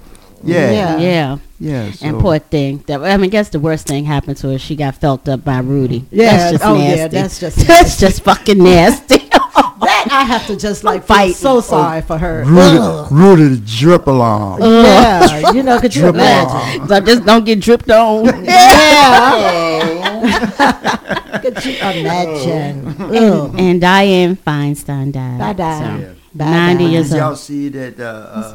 [0.43, 0.72] Yeah.
[0.72, 0.97] Yeah.
[0.97, 1.38] Yeah.
[1.60, 1.91] Yeah.
[1.91, 2.84] so- And poor thing.
[2.88, 4.60] That I mean, I guess the worst thing happened to her.
[4.60, 6.05] She got felt up by Rudy.
[6.12, 6.97] Yeah, oh, that's just oh, nasty.
[6.99, 9.26] yeah, that's just that's just fucking nasty.
[10.18, 11.36] That I have to just like Fighting.
[11.36, 12.43] feel so sorry for her.
[12.43, 14.61] Rudy, Rudy the drip along.
[14.61, 16.82] Yeah, you know, could you imagine?
[16.82, 16.88] along.
[16.89, 18.26] so just don't get dripped on.
[18.47, 20.07] Yeah.
[21.41, 22.88] could you imagine?
[22.99, 23.49] Ugh.
[23.51, 25.39] and, and Dianne Feinstein died.
[25.39, 25.80] Bye, Di.
[25.80, 26.89] So, Bye, 90 Di.
[26.91, 28.03] years Did y'all see that uh,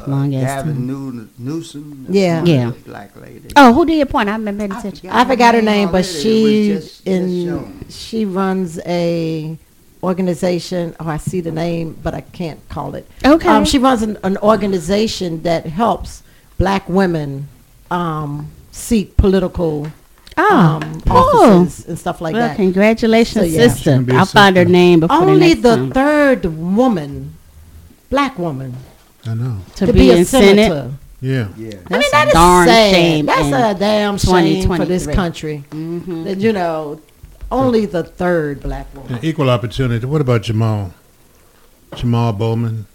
[0.09, 0.87] uh, Gavin.
[0.87, 2.05] New- Newsom?
[2.09, 2.43] Yeah.
[2.43, 2.71] Yeah.
[2.85, 3.49] Black lady.
[3.55, 4.29] Oh, who did you point?
[4.29, 5.09] I remember the attention.
[5.09, 6.17] I forgot her name, but already.
[6.17, 7.85] It she just- just in shown.
[7.89, 9.57] she runs a
[10.03, 10.95] organization.
[10.99, 13.07] Oh, I see the name, but I can't call it.
[13.25, 13.47] Okay.
[13.49, 16.21] Um, she runs an, an organization that helps
[16.57, 17.47] black women
[17.89, 19.87] um, seek political
[20.35, 21.17] Oh, um, cool.
[21.17, 22.55] offices and stuff like well, that.
[22.55, 23.67] congratulations, So, yeah.
[23.67, 23.77] sister.
[23.77, 25.91] She's gonna be a I'll find her name before Only the next the time.
[25.91, 27.35] third woman,
[28.09, 28.73] black woman,
[29.27, 29.59] I know.
[29.75, 30.63] to, to be, be, a in senator.
[30.63, 30.91] Senate.
[31.21, 31.47] Yeah.
[31.55, 31.69] Yeah.
[31.87, 32.91] That's I mean, a that is darn sad.
[32.95, 33.25] shame.
[33.27, 33.47] That's
[33.77, 35.13] a damn shame for this 2023.
[35.13, 35.63] country.
[35.69, 36.23] Mhm.
[36.25, 36.99] That you know,
[37.51, 39.15] only the third black woman.
[39.15, 40.05] And equal opportunity.
[40.05, 40.93] What about Jamal?
[41.95, 42.85] Jamal Bowman.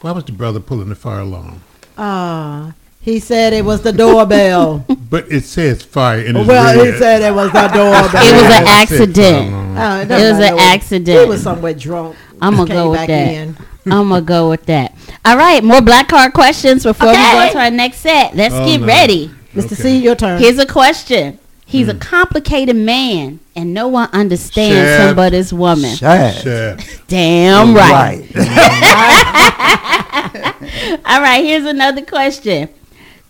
[0.00, 1.62] Why was the brother pulling the fire alarm?
[1.98, 4.84] Ah, he said it was the doorbell.
[5.12, 6.94] But it says fire in his well, red.
[6.94, 8.06] he said it was the doorbell.
[8.06, 9.48] It was an It said fire accident.
[9.52, 9.76] alarm.
[9.76, 11.20] Oh, It doesn't was an accident.
[11.20, 12.16] He was somewhere drunk.
[12.40, 13.10] I'm gonna go with that.
[13.10, 13.56] in.
[13.84, 14.94] I'm gonna go with that.
[15.24, 18.34] All right, more black card questions before we go to our next set.
[18.34, 18.86] Let's Oh, get no.
[18.86, 19.30] ready.
[19.54, 19.66] Mr.
[19.66, 19.74] Okay.
[19.74, 20.40] C, your turn.
[20.40, 21.38] Here's a question.
[21.72, 21.92] He's Hmm.
[21.96, 25.02] a complicated man, and no one understands Shaft.
[25.10, 25.96] him but his woman.
[25.96, 26.42] Sad.
[26.42, 27.08] Shaft.
[27.08, 28.26] Damn right.
[28.34, 28.34] Right.
[31.06, 32.68] All right, here's another question.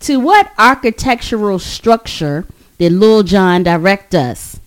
[0.01, 2.45] To what architectural structure
[2.77, 4.59] did Lil Jon direct us?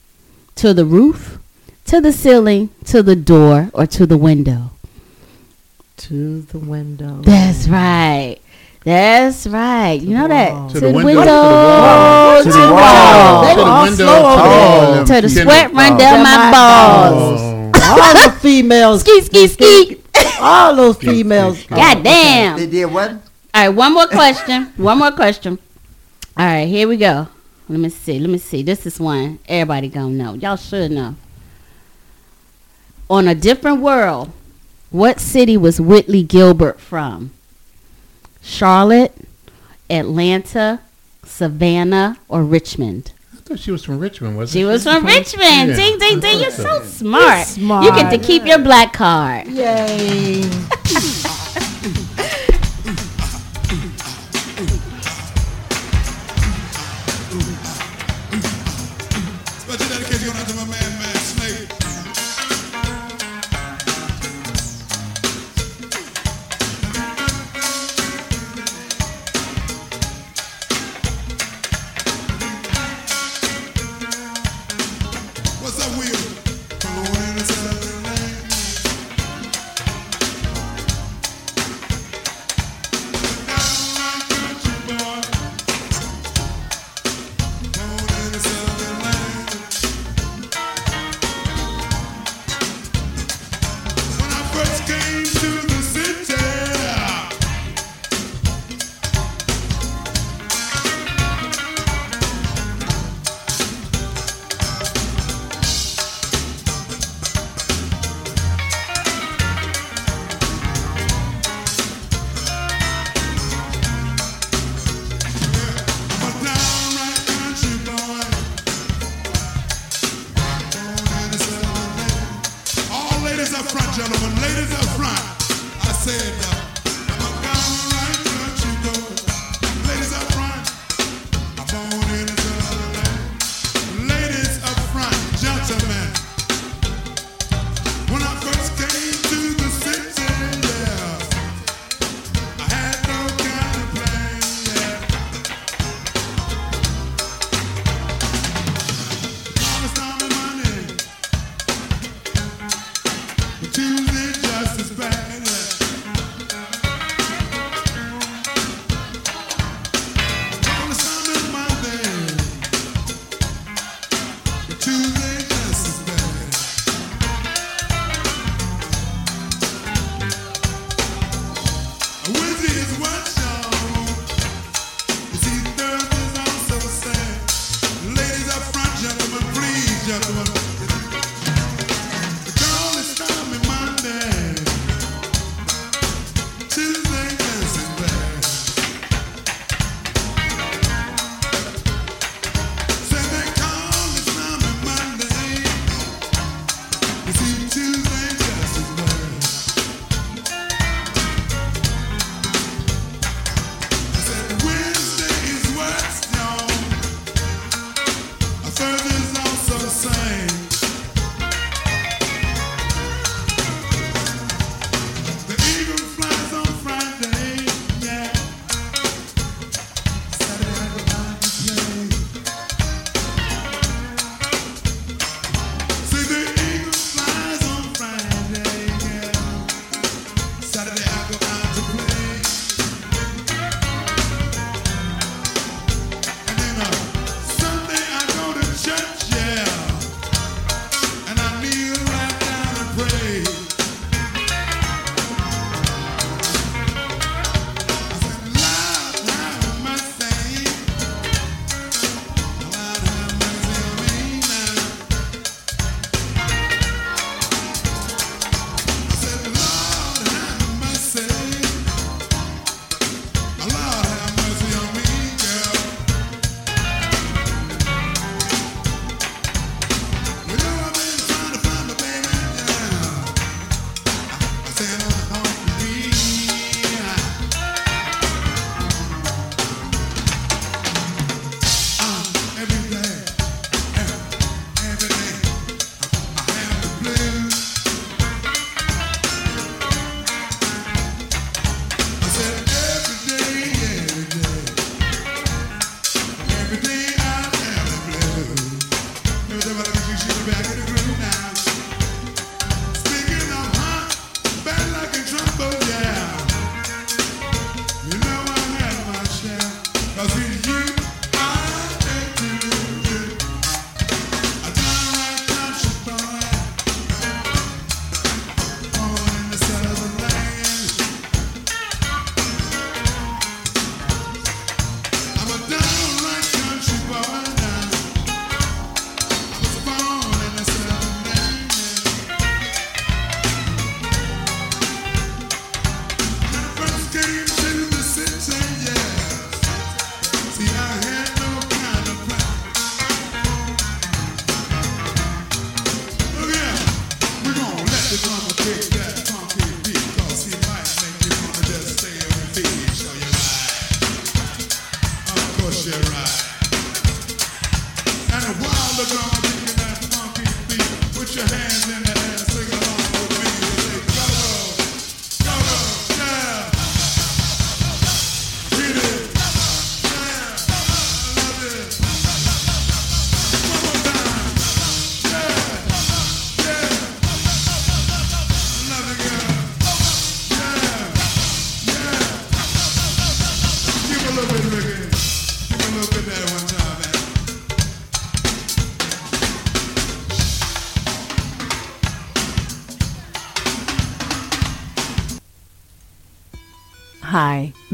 [0.57, 1.39] To the roof,
[1.85, 4.71] to the ceiling, to the door, or to the window?
[5.99, 7.21] to the window.
[7.23, 8.37] That's right.
[8.87, 9.95] That's right.
[10.01, 10.71] You know that.
[10.71, 11.13] To, the, window.
[11.13, 12.39] to the wall.
[12.39, 13.43] To To the the wall.
[13.43, 13.49] wall.
[13.51, 14.95] To the window, to the wall.
[14.95, 15.31] To the Kendall.
[15.31, 17.41] sweat run down Down my my balls.
[17.43, 18.01] Oh.
[18.01, 19.01] all the females.
[19.01, 20.01] Ski, ski, ski.
[20.41, 21.65] All those females.
[21.67, 22.59] God damn.
[22.59, 23.11] They did what?
[23.11, 23.19] All
[23.55, 24.73] right, one more question.
[24.77, 25.59] one more question.
[26.37, 27.27] All right, here we go.
[27.69, 28.21] Let me see.
[28.21, 28.63] Let me see.
[28.63, 30.35] This is one everybody gonna know.
[30.35, 31.17] Y'all should know.
[33.11, 34.31] On a different world,
[34.91, 37.33] what city was Whitley Gilbert from?
[38.47, 39.13] Charlotte,
[39.91, 40.81] Atlanta,
[41.25, 43.13] Savannah, or Richmond?
[43.33, 44.65] I thought she was from Richmond, wasn't She she?
[44.65, 45.71] was from Richmond.
[45.71, 46.41] Yeah, ding, ding, ding.
[46.41, 47.47] You're so smart.
[47.47, 47.85] smart.
[47.85, 49.49] You get to keep your black card.
[49.49, 50.43] Yay.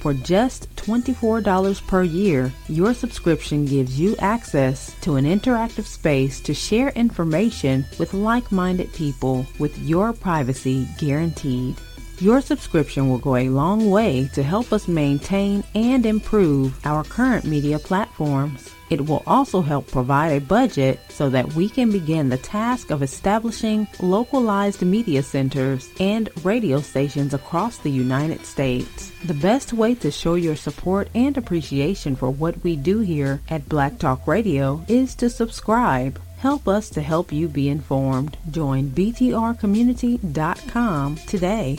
[0.00, 6.54] For just $24 per year, your subscription gives you access to an interactive space to
[6.54, 11.76] share information with like minded people with your privacy guaranteed.
[12.20, 17.44] Your subscription will go a long way to help us maintain and improve our current
[17.44, 18.70] media platforms.
[18.88, 23.02] It will also help provide a budget so that we can begin the task of
[23.02, 29.10] establishing localized media centers and radio stations across the United States.
[29.24, 33.68] The best way to show your support and appreciation for what we do here at
[33.68, 36.18] Black Talk Radio is to subscribe.
[36.38, 38.36] Help us to help you be informed.
[38.50, 41.78] Join btrcommunity.com today.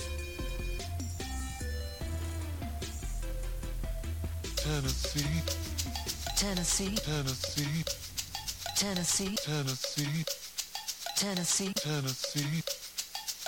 [6.38, 7.84] Tennessee, Tennessee,
[8.76, 10.24] Tennessee, Tennessee,
[11.18, 12.62] Tennessee, Tennessee, Tennessee.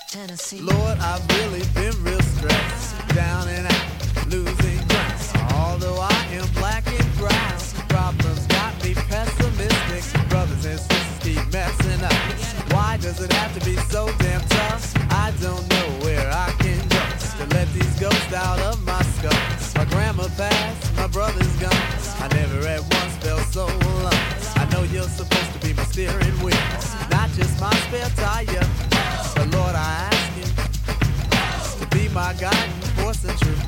[0.09, 0.61] Tennessee.
[0.61, 5.53] Lord, I've really been real stressed, down and out, losing ground.
[5.53, 7.59] Although I am black and brown,
[7.89, 10.27] problems got me pessimistic.
[10.29, 12.73] Brothers and sisters keep messing up.
[12.73, 14.95] Why does it have to be so damn tough?
[15.11, 17.05] I don't know where I can go
[17.37, 19.58] to let these ghosts out of my skull.
[19.89, 21.71] Grandma passed, my brother's gone.
[22.21, 24.13] I never at once felt so alone.
[24.55, 26.55] I know you're supposed to be my steering wheel,
[27.09, 28.67] not just my spare tire.
[29.35, 33.63] But Lord, I ask you to be my guiding force and truth.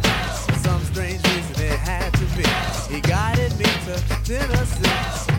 [0.46, 2.46] For some strange reason it had to be.
[2.94, 5.31] He guided me to Tennessee.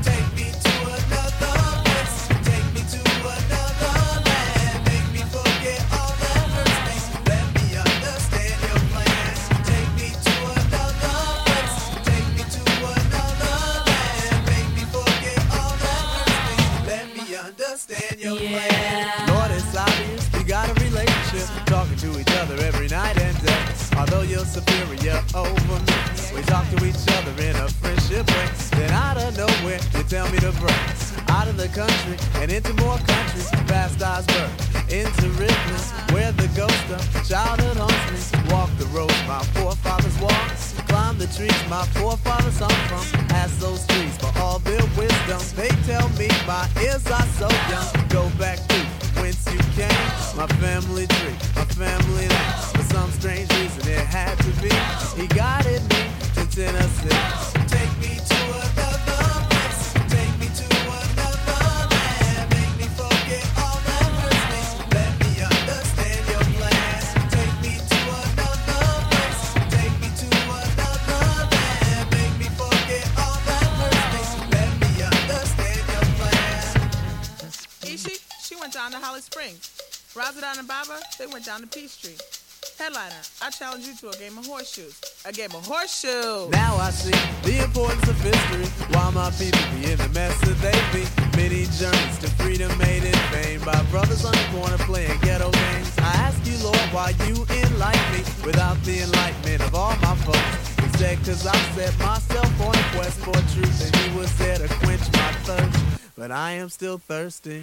[18.23, 19.29] Your plan.
[19.29, 21.49] Lord, it's obvious we got a relationship.
[21.67, 23.65] Talking to each other every night and day.
[23.99, 25.95] Although you're superior over me,
[26.35, 28.49] we talk to each other in a friendship way.
[28.79, 30.83] Then out of nowhere, you tell me to break
[31.29, 33.51] out of the country and into more countries.
[33.67, 34.51] Past Osborne,
[34.89, 35.83] into Ripley,
[36.15, 38.53] where the ghost of childhood haunts me.
[38.53, 40.72] Walk the road my forefathers walked.
[40.93, 43.27] Climb the trees my forefathers hung from.
[43.31, 45.41] Ask those trees for all their wisdom.
[45.57, 47.89] They tell me my ears are so young.
[48.11, 48.77] Go back to
[49.17, 50.05] whence you came.
[50.37, 52.53] My family tree, my family name.
[52.77, 54.69] For some strange reason it had to be.
[55.19, 56.03] He guided me
[56.35, 57.17] to Tennessee.
[57.73, 58.32] Take me to
[78.83, 79.71] down to Holly Springs.
[80.17, 82.19] Rasa Don and Baba, they went down to Peachtree.
[82.83, 84.99] Headliner, I challenge you to a game of horseshoes.
[85.25, 86.51] A game of horseshoes.
[86.51, 87.15] Now I see
[87.47, 88.67] the importance of history.
[88.91, 91.07] Why my people be in the mess that they be.
[91.39, 95.95] Many journeys to freedom made in vain by brothers on the corner playing ghetto games.
[95.99, 100.59] I ask you, Lord, why you enlighten me without the enlightenment of all my folks.
[100.83, 104.67] Instead, cause I set myself on a quest for truth, and he was there to
[104.83, 105.79] quench my thirst.
[106.19, 107.63] But I am still thirsty.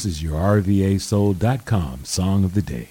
[0.00, 2.88] This is your RVASoul.com song of the day.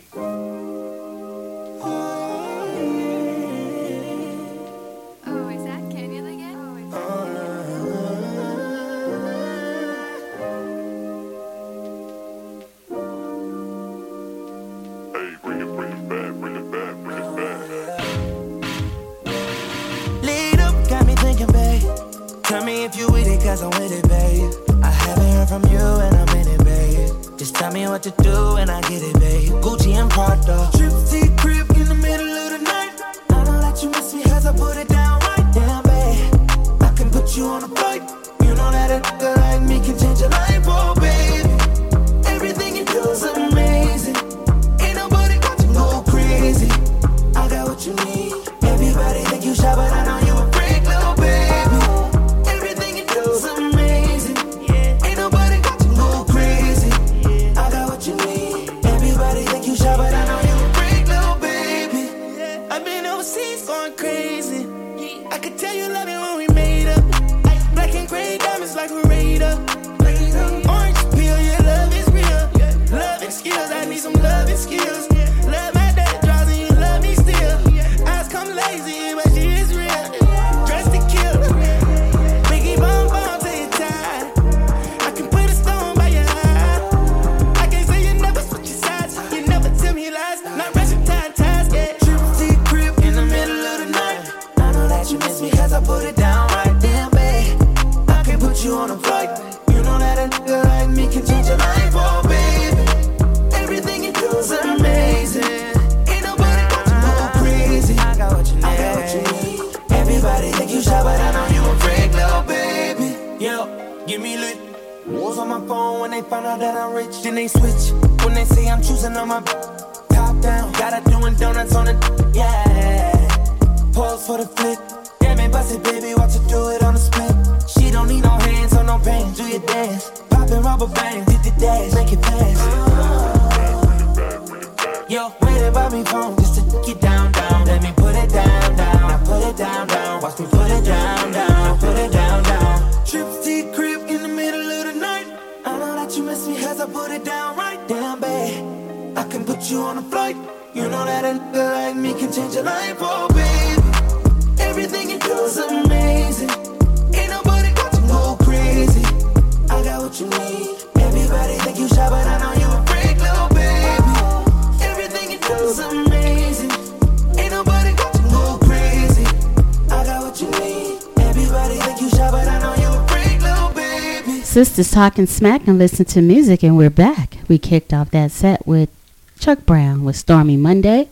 [174.79, 174.85] Baby.
[174.85, 177.39] Sistas talking smack and listen to music, and we're back.
[177.49, 178.89] We kicked off that set with
[179.37, 181.09] Chuck Brown with Stormy Monday.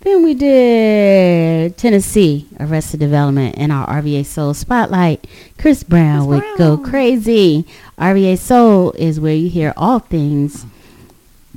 [0.00, 5.26] Then we did Tennessee Arrested Development and our RVA Soul Spotlight.
[5.58, 7.66] Chris Brown with Go Crazy.
[7.98, 10.64] RVA Soul is where you hear all things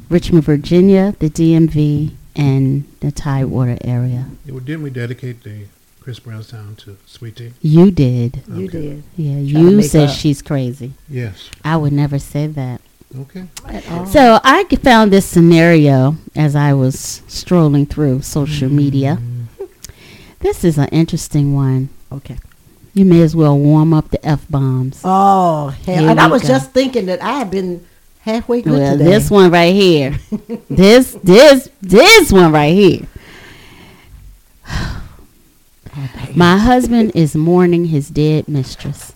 [0.09, 4.25] Richmond, Virginia, the DMV, and the Tidewater area.
[4.45, 5.67] Yeah, well, didn't we dedicate the
[6.07, 7.51] Chris Brown sound to Sweet Tea?
[7.61, 8.41] You did.
[8.47, 9.03] You did.
[9.17, 10.15] Yeah, Trying you said up.
[10.15, 10.93] she's crazy.
[11.09, 11.49] Yes.
[11.65, 12.79] I would never say that.
[13.13, 13.45] Okay.
[14.05, 16.97] So I found this scenario as I was
[17.27, 18.77] strolling through social mm-hmm.
[18.77, 19.19] media.
[20.39, 21.89] This is an interesting one.
[22.09, 22.37] Okay.
[22.93, 25.01] You may as well warm up the f bombs.
[25.03, 25.97] Oh, hell.
[25.97, 26.47] Here And I was go.
[26.47, 27.85] just thinking that I had been
[28.21, 29.03] halfway good Well, today.
[29.11, 30.17] this one right here.
[30.69, 33.07] this this this one right here.
[36.35, 39.13] My husband is mourning his dead mistress.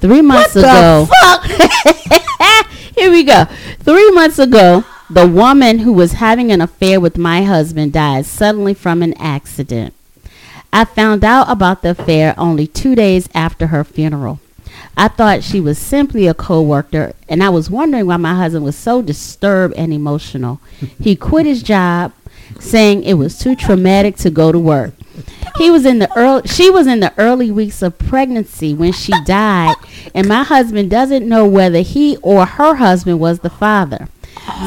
[0.00, 1.06] Three months ago.
[2.96, 3.44] Here we go.
[3.80, 8.74] Three months ago, the woman who was having an affair with my husband died suddenly
[8.74, 9.94] from an accident.
[10.72, 14.40] I found out about the affair only two days after her funeral.
[14.96, 18.76] I thought she was simply a coworker, and I was wondering why my husband was
[18.76, 20.60] so disturbed and emotional.
[21.00, 22.12] He quit his job,
[22.58, 24.92] saying it was too traumatic to go to work.
[25.56, 29.12] He was in the early she was in the early weeks of pregnancy when she
[29.24, 29.76] died,
[30.14, 34.08] and my husband doesn't know whether he or her husband was the father.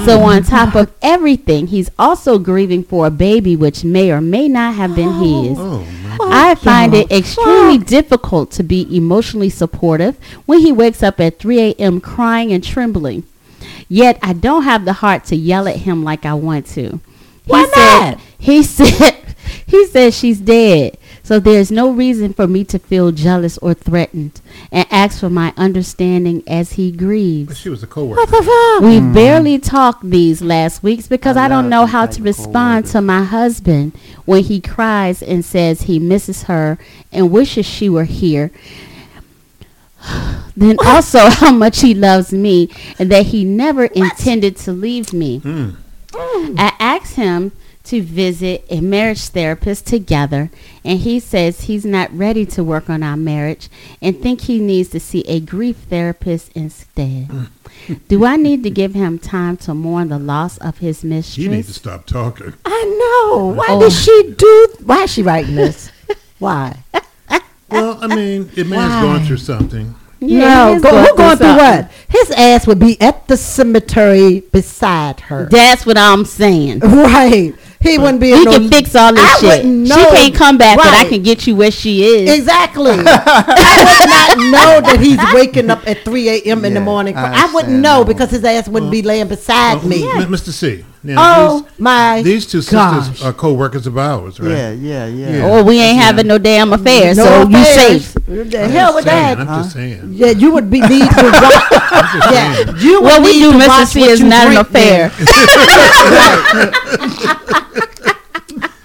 [0.06, 4.48] So on top of everything, he's also grieving for a baby which may or may
[4.48, 5.58] not have been his.
[5.60, 5.86] Oh,
[6.20, 11.60] I find it extremely difficult to be emotionally supportive when he wakes up at 3
[11.60, 12.00] a.m.
[12.00, 13.24] crying and trembling.
[13.90, 17.00] Yet I don't have the heart to yell at him like I want to.
[17.46, 18.20] He Why said, not?
[18.38, 19.31] He said
[19.66, 20.98] he says she's dead.
[21.24, 25.30] So So there's no reason for me to feel jealous or threatened and ask for
[25.30, 27.58] my understanding as he grieves.
[27.58, 28.30] She was a coworker.
[28.82, 29.14] We Mm.
[29.14, 32.86] barely talked these last weeks because I, I don't know how type to of respond
[32.88, 33.94] to my husband
[34.26, 36.78] when he cries and says he misses her
[37.14, 38.52] and wishes she were here.
[40.58, 42.70] then also how much he loves me
[43.00, 45.40] and that he never intended to leave me.
[45.40, 45.76] Mm.
[46.58, 47.54] I asked him
[47.92, 50.50] to visit a marriage therapist together
[50.84, 53.70] and he says he's not ready to work on our marriage
[54.02, 57.30] and think he needs to see a grief therapist instead.
[58.08, 61.38] Do I need to give him time to mourn the loss of his mistress?
[61.38, 62.54] You need to stop talking.
[62.66, 62.84] I
[63.30, 63.48] know.
[63.56, 63.80] Why Oh.
[63.82, 64.68] did she do?
[64.86, 65.92] Why is she writing this?
[66.40, 66.78] Why?
[67.70, 69.02] Well, I mean, the man's Why?
[69.02, 69.96] going through something.
[70.20, 71.92] no, go, who going through what?
[72.10, 75.48] His ass would be at the cemetery beside her.
[75.50, 76.80] That's what I'm saying.
[76.82, 77.54] Right.
[77.82, 78.28] He wouldn't be.
[78.28, 79.66] He in no- can fix all this I shit.
[79.66, 82.40] wouldn't She can't come back, but I can get you where she is.
[82.40, 82.92] Exactly.
[82.96, 86.64] I would not know that he's waking up at 3 a.m.
[86.64, 87.16] in the morning.
[87.16, 90.04] I I, wouldn't know because his ass wouldn't be laying beside me.
[90.10, 90.52] M- Mr.
[90.52, 90.86] C.
[91.18, 93.24] Oh, my These two sisters gosh.
[93.24, 94.52] are co-workers of ours, right?
[94.52, 95.48] Yeah, yeah, yeah.
[95.48, 98.14] Or oh, we ain't having no damn affair, No so you safe.
[98.14, 99.48] The hell with saying, that.
[99.48, 100.14] I'm just saying.
[100.14, 101.72] Yeah, you would be need to watch.
[102.32, 103.86] yeah, you would What we need do, Mr.
[103.88, 105.12] C, is not an affair.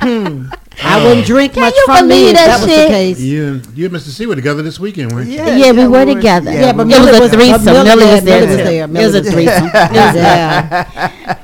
[0.06, 0.46] Hmm.
[0.84, 2.88] I wouldn't drink Can much you from me if that that was shit?
[2.88, 3.20] the case.
[3.20, 4.08] You, you and Mr.
[4.10, 5.36] C were together this weekend, weren't you?
[5.36, 6.52] Yeah, we were together.
[6.52, 7.64] Yeah, but it was Millie a was- threesome.
[7.64, 8.62] but Millie- Millie yeah, was there Millie was too.
[8.64, 8.84] there.
[8.84, 9.70] It was Millie a was threesome.
[9.72, 11.16] there.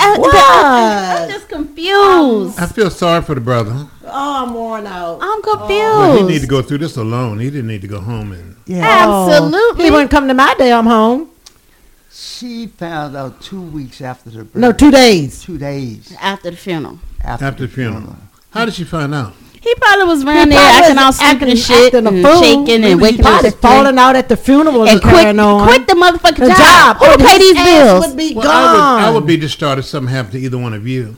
[0.00, 1.18] It was Yeah.
[1.24, 2.58] I'm just confused.
[2.58, 3.88] I feel sorry for the brother.
[4.04, 5.18] Oh, I'm worn out.
[5.22, 6.20] I'm Well, confused.
[6.30, 7.38] he need to go through this alone.
[7.40, 8.56] He didn't need to go home and.
[8.66, 8.84] Yeah.
[8.86, 9.84] Absolutely.
[9.86, 11.30] He wouldn't come to my damn home.
[12.10, 14.54] She found out two weeks after the birth.
[14.56, 15.42] No, two days.
[15.42, 16.98] Two days After the funeral.
[17.28, 18.16] After, After the funeral.
[18.50, 19.34] How did she find out?
[19.60, 22.06] He probably was He around there probably acting was all stupid acting- and shit, acting
[22.06, 22.40] a and fool.
[22.42, 23.54] shaking and He waking probably up.
[23.60, 25.66] falling out at the funeral and and quit, carrying on.
[25.66, 26.56] quit the motherfucking The job.
[26.56, 26.96] job.
[26.98, 28.06] Who But pay these bills?
[28.06, 30.72] would be Well, I would, I would be distraught if something happened to either one
[30.74, 31.16] of you.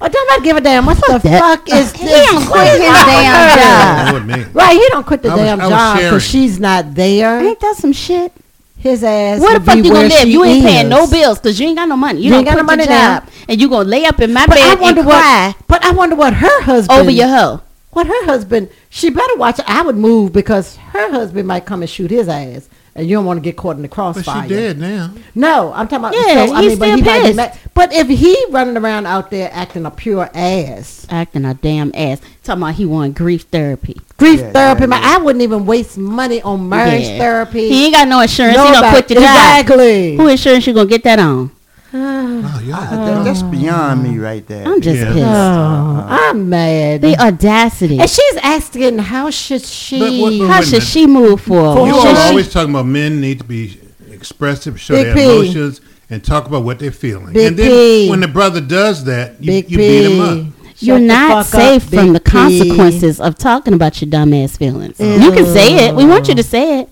[0.00, 0.86] Oh, don't not give a damn.
[0.86, 1.40] What the that.
[1.40, 2.30] fuck is He this?
[2.30, 3.56] don't quit his damn job.
[3.56, 4.44] That would me.
[4.52, 7.40] Right, he don't quit the was- damn job because she's not there.
[7.40, 8.32] Ain't that some shit?
[8.78, 9.40] His ass.
[9.40, 10.28] Where the fuck you gonna live?
[10.28, 12.20] You ain't paying no bills because you ain't got no money.
[12.20, 13.24] You, You don't ain't got no money now.
[13.48, 15.56] and you gonna lay up in my But I wonder and what.
[15.66, 17.60] But I wonder what her husband over your hoe.
[17.90, 18.70] What her husband?
[18.90, 19.58] She better watch.
[19.66, 22.68] I would move because her husband might come and shoot his ass,
[22.98, 24.22] and you don't want to get caught in the crossfire.
[24.24, 24.48] But crossfire.
[24.48, 25.12] she dead now.
[25.34, 26.14] No, I'm talking about.
[26.14, 27.36] Yeah, so, I he's mean, but still he pissed.
[27.36, 27.58] mad.
[27.72, 32.20] But if he running around out there acting a pure ass, Acting a damn ass.
[32.42, 33.96] Talking about he want grief therapy.
[34.18, 37.18] grief Yeah, therapy, yeah, man, I wouldn't even waste money on marriage Yeah.
[37.18, 37.68] therapy.
[37.68, 38.56] He ain't got no insurance.
[38.56, 39.22] He gonna Nobody- quit the job.
[39.22, 40.16] Exactly.
[40.16, 41.50] Who insurance you gonna get that on?
[41.92, 42.76] Oh, yeah.
[42.78, 44.66] Ah, that- that's beyond me right there.
[44.66, 45.12] I'm just Yeah.
[45.12, 45.24] pissed.
[45.26, 47.00] Oh, I'm mad.
[47.02, 47.98] The audacity.
[47.98, 49.98] and she's asking, how should she?
[49.98, 50.86] But what- but How wait a should minute.
[50.88, 51.86] she move forward?
[51.86, 53.78] You Oh, Should are she- always talking about men need to be
[54.12, 55.22] expressive, show Big their P.
[55.24, 55.80] emotions,
[56.10, 57.32] and talk about what they're feeling.
[57.32, 58.10] Big and then P.
[58.10, 60.20] when the brother does that, you, Big you beat him P.
[60.20, 60.46] up.
[60.80, 62.30] You're Shut the not fuck up, safe from the P.
[62.30, 64.96] consequences of talking about your dumbass feelings.
[65.00, 65.94] You can say it.
[65.96, 66.88] We want you to say it.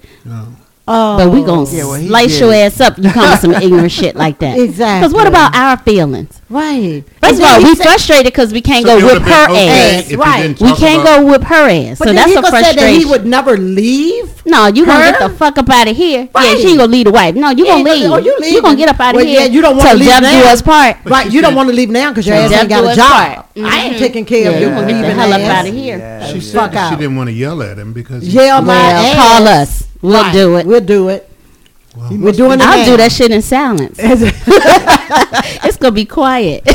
[0.89, 2.97] Oh, But we gonna Yeah, well, slice did your ass up.
[2.97, 4.57] You come with some ignorant shit like that.
[4.67, 5.01] Exactly.
[5.09, 6.41] Because what about our feelings?
[6.49, 7.03] right.
[7.21, 10.13] First of all, we frustrated because we can't So go whip her okay ass.
[10.15, 10.61] right.
[10.61, 11.99] We can't go whip her ass.
[11.99, 13.01] But so then that's he a gonna say that frustration.
[13.01, 14.47] he would never leave.
[14.47, 16.29] no, you gonna get the fuck up out of here.
[16.33, 17.35] Yeah, she ain't gonna leave the wife.
[17.35, 18.11] No, you Yeah, gonna leave.
[18.13, 18.53] oh, you leave.
[18.53, 19.41] You gonna get up out of Well, here.
[19.41, 20.53] yeah, you don't wanna leave death do now.
[20.53, 20.97] us part.
[21.03, 23.47] But right, you don't want to leave now because your ass ain't got a job.
[23.57, 23.99] I ain't Mhm.
[23.99, 24.69] taking care of Yeah.
[24.81, 24.87] you.
[24.87, 25.51] Get the hell up ass.
[25.65, 25.97] outta here.
[26.29, 26.69] She yeah.
[26.69, 29.17] said she didn't want to yell at him because he- Yell my Well, ass.
[29.17, 29.83] call us.
[30.07, 30.67] We'll Right, do it.
[30.67, 31.29] We'll do it.
[31.97, 33.99] Well, We're doing it I'll do that shit in silence.
[34.01, 36.65] it's gonna be quiet.
[36.65, 36.73] the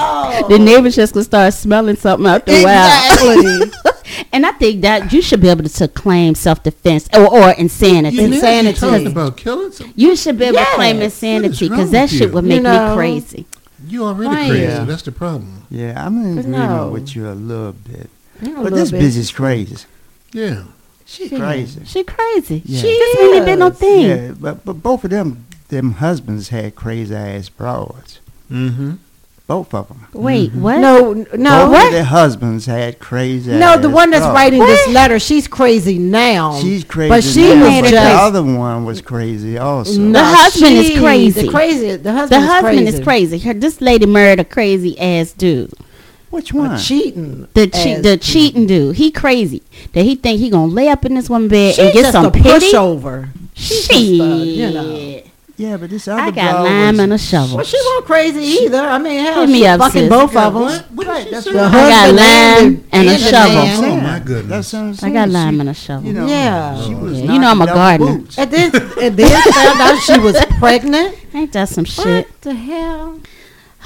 [0.00, 0.56] oh.
[0.58, 3.44] neighbors just gonna start smelling something out the Exactly.
[3.44, 3.94] well.
[4.32, 7.50] and I think that you should be able to, to claim self defense or, or
[7.52, 8.16] insanity.
[8.16, 8.68] You know, Insanity.
[8.68, 9.92] you talking about killing some.
[9.94, 12.32] You should be able to claim insanity because that shit you?
[12.32, 12.90] would You make know.
[12.90, 13.46] me crazy.
[13.86, 14.48] You already Right.
[14.50, 14.62] crazy.
[14.64, 14.84] Yeah.
[14.84, 15.62] That's the problem.
[15.70, 16.88] Yeah, I'm in agreement No.
[16.88, 18.08] with you a little bit.
[18.42, 19.02] A But little this bit.
[19.02, 19.76] bitch is crazy.
[20.32, 20.62] Yeah.
[21.06, 21.80] She's She- crazy.
[21.84, 22.62] She crazy.
[22.64, 22.80] Yeah.
[22.82, 24.06] She just really did no thing.
[24.06, 28.18] Yeah, but but both of them, them husbands had crazy ass broads.
[28.50, 28.94] Mm-hmm.
[29.46, 30.08] Both of them.
[30.12, 30.78] Wait, what?
[30.80, 31.68] No, n- no.
[31.70, 33.52] Both of their husbands had crazy.
[33.52, 34.34] No, the one that's broads.
[34.34, 36.58] writing this letter, she's crazy now.
[36.58, 37.08] She's crazy.
[37.10, 40.00] But she now, was but the other one was crazy also.
[40.00, 41.42] No, The husband is crazy.
[41.42, 41.94] The crazy.
[41.96, 42.42] The husband.
[42.42, 43.28] The husband, husband is is crazy.
[43.38, 43.46] crazy.
[43.46, 45.72] Her, this lady married a crazy ass dude.
[46.30, 46.78] Which A one?
[46.78, 47.46] cheating.
[47.54, 48.96] The che- the cheating dude.
[48.96, 49.62] He crazy.
[49.92, 52.12] That he think he gonna lay up in this woman bed She's and get just
[52.12, 52.48] some a pity.
[52.48, 53.28] pushover.
[53.54, 55.22] She's just a, you know.
[55.58, 57.56] Yeah, but this other I got broad lime was- and a shovel.
[57.56, 58.76] Well, she wasn't crazy either.
[58.78, 60.08] I mean, hell, Hit me she up, fucking sis.
[60.10, 60.62] both of them.
[60.64, 60.84] What?
[60.92, 61.52] What did she say?
[61.52, 63.54] The I got lime and and a shovel.
[63.54, 63.84] man.
[63.84, 64.70] Oh my goodness.
[64.70, 66.06] That's what I'm I got lime She- and a shovel.
[66.08, 66.82] You know, Yeah.
[66.84, 68.18] she was Yeah, you know I'm a gardener.
[68.18, 68.36] boots.
[68.38, 68.70] And then,
[69.00, 71.14] and then found out she was pregnant.
[71.32, 72.26] Ain't that some shit?
[72.26, 73.20] What the hell?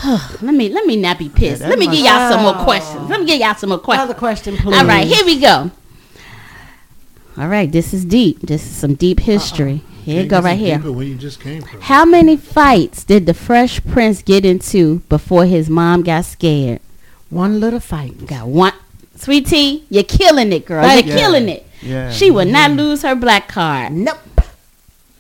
[0.05, 1.61] Let me let me not be pissed.
[1.61, 2.65] that let me must- give y'all some more Oh.
[2.65, 3.09] questions.
[3.11, 4.05] Let me give y'all some more questions.
[4.05, 4.77] Another question, please.
[4.77, 5.71] All right, here we go.
[7.37, 8.41] All right, this is deep.
[8.41, 9.27] This is some deep uh-uh.
[9.27, 9.83] history.
[10.05, 10.79] Here you go right here.
[10.79, 11.81] deeper you just came from.
[11.83, 16.81] How many fights did the Fresh Prince get into before his mom got scared?
[17.29, 18.27] One little fight.
[18.27, 18.73] Got one.
[19.15, 20.83] Sweet Tea, you're killing it, girl.
[20.83, 21.21] Thank you're you.
[21.21, 21.67] killing it.
[21.83, 22.11] Yeah.
[22.11, 22.81] She will not mm-hmm.
[22.81, 23.93] lose her black card.
[23.93, 24.19] Nope.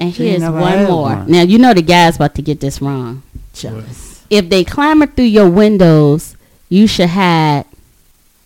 [0.01, 1.03] And She here's one more.
[1.03, 1.31] one.
[1.31, 3.23] Now you know the guy's about to get this wrong.
[3.53, 4.10] Jealous.
[4.31, 6.37] If they clamber through your windows,
[6.69, 7.65] you should hide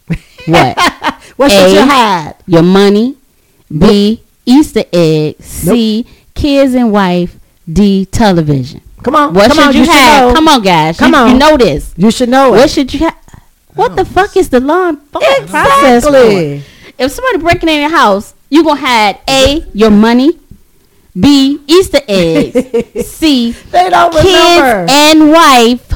[0.47, 0.79] what?
[1.37, 2.35] What should you hide?
[2.47, 3.17] Your money.
[3.77, 4.23] B.
[4.45, 5.37] Easter egg.
[5.41, 6.07] C.
[6.35, 7.39] Kids and wife.
[7.71, 8.07] D.
[8.07, 8.81] Television.
[9.03, 9.35] Come on.
[9.35, 10.35] What come should on, you, should have?
[10.35, 10.99] Come on, guys.
[10.99, 11.31] Come you, on.
[11.31, 11.95] You know this.
[11.97, 12.59] You should know it.
[12.59, 13.19] What should you have?
[13.75, 16.11] What the fuck is the long fucking process for?
[16.15, 16.63] Exactly.
[16.97, 19.67] If somebody breaking in your house, you gonna hide A.
[19.73, 20.39] Your money.
[21.19, 21.61] B.
[21.67, 23.07] Easter eggs.
[23.09, 23.53] C.
[23.53, 24.87] They don't Kids remember.
[24.93, 25.89] and wife.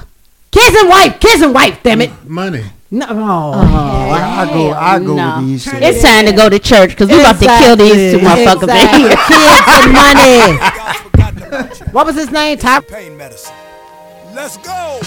[0.50, 1.18] Kids and wife.
[1.20, 1.80] Kids and wife.
[1.82, 2.10] Damn it.
[2.28, 2.64] Money.
[2.90, 3.06] No.
[3.10, 5.36] Oh, oh I go, I go no.
[5.40, 5.66] with these.
[5.74, 8.70] It's time to go to church because we about to kill these two motherfuckers in
[8.70, 9.16] Exactly.
[9.28, 9.92] Kids and
[11.82, 11.92] money.
[11.92, 12.56] what was his name?
[12.56, 12.80] Ty.
[12.80, 13.54] Pain medicine.
[14.34, 15.00] Let's go.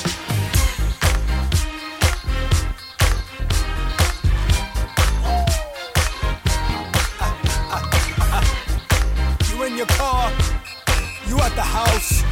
[11.31, 12.23] You at the house,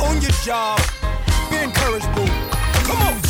[0.00, 0.80] on your job.
[1.48, 2.26] Be encouraged, boo.
[2.82, 3.25] Come on.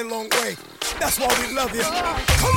[0.00, 0.56] Long way.
[0.98, 1.82] That's why we love you.
[1.82, 2.51] Come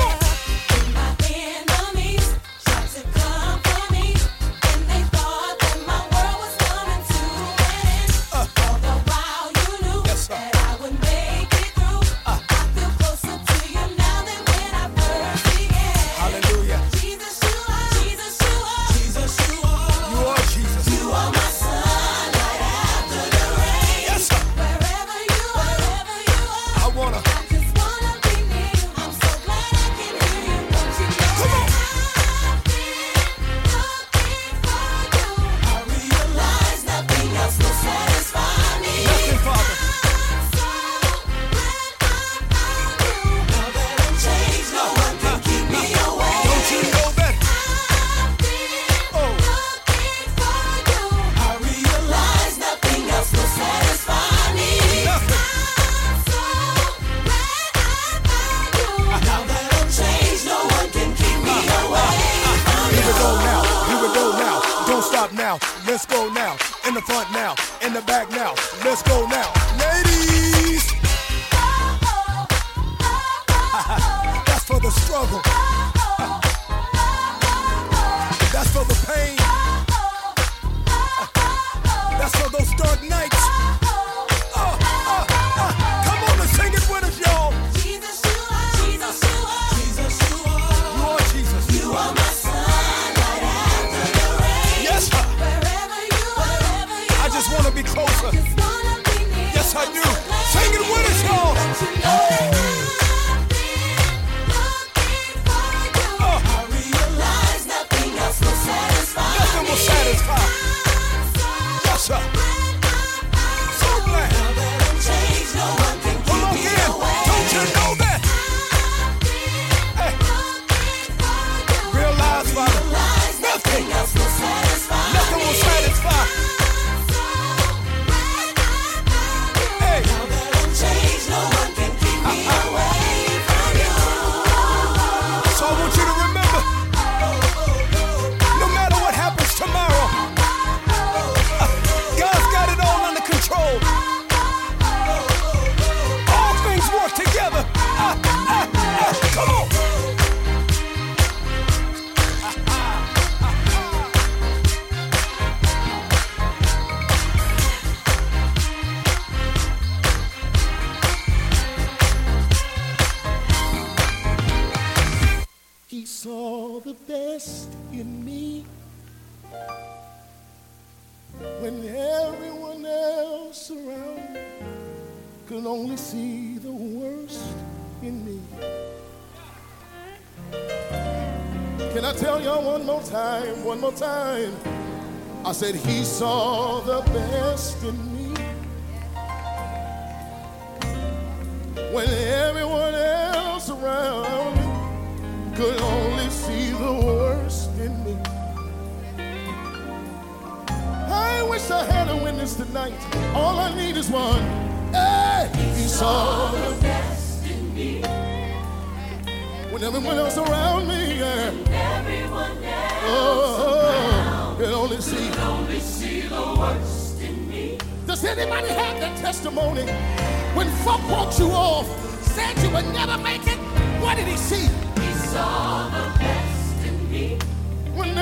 [185.56, 187.95] said he saw the best in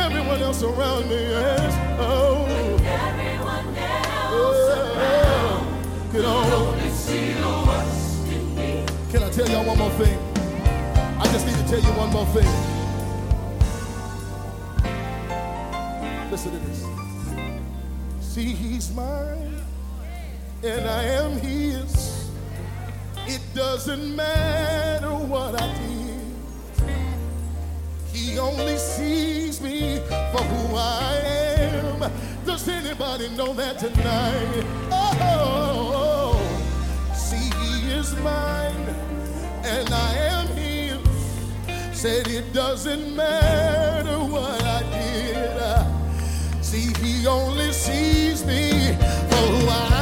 [0.04, 1.74] everyone else around me, yes.
[2.00, 2.46] Oh,
[6.16, 7.10] Everyone else
[8.30, 8.86] in me.
[9.12, 10.18] Can I tell y'all one more thing?
[11.20, 12.52] I just need to tell you one more thing.
[16.30, 16.86] Listen to this.
[18.20, 19.62] See, he's mine,
[20.64, 22.30] and I am his.
[23.26, 26.03] It doesn't matter what I did.
[28.24, 29.98] He only sees me
[30.32, 31.20] for who I
[31.58, 32.12] am.
[32.46, 34.64] Does anybody know that tonight?
[34.90, 36.40] Oh,
[37.14, 38.88] see, he is mine,
[39.66, 40.98] and I am his.
[41.92, 46.64] Said it doesn't matter what I did.
[46.64, 48.96] See, he only sees me
[49.30, 49.93] for who I am.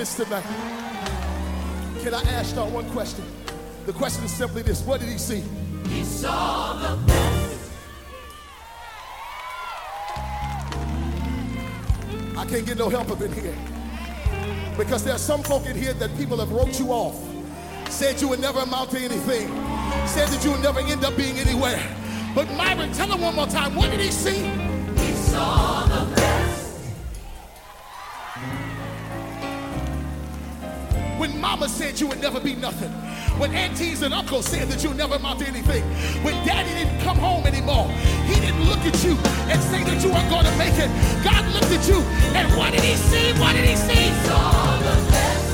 [0.00, 0.42] Had tonight.
[2.02, 3.22] Can I ask y'all one question?
[3.84, 5.44] The question is simply this What did he see?
[5.90, 7.70] He saw the best.
[12.34, 13.54] I can't get no help up in here.
[14.78, 17.22] Because there's some folk in here that people have wrote you off,
[17.90, 19.48] said you would never amount to anything,
[20.06, 21.78] said that you would never end up being anywhere.
[22.34, 24.48] But Myron, tell him one more time, what did he see?
[24.96, 26.29] He saw the best.
[31.40, 32.90] Mama said you would never be nothing.
[33.40, 35.82] When aunties and uncles said that you'd never amount to anything.
[36.22, 37.88] When daddy didn't come home anymore.
[38.28, 39.16] He didn't look at you
[39.48, 40.90] and say that you weren't going to make it.
[41.24, 42.00] God looked at you
[42.36, 43.32] and what did he see?
[43.40, 44.12] What did he see?
[44.28, 45.48] Saw the best.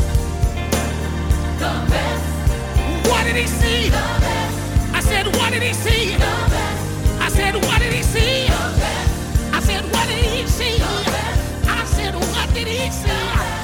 [1.63, 3.09] The best.
[3.09, 3.85] What did he see?
[3.87, 4.95] The best.
[4.95, 6.13] I said, what did he see?
[6.13, 7.21] The best.
[7.23, 8.47] I said, what did he see?
[8.47, 9.55] The best.
[9.55, 10.79] I said, what did he see?
[10.79, 11.69] The best.
[11.69, 13.56] I said, what did he see?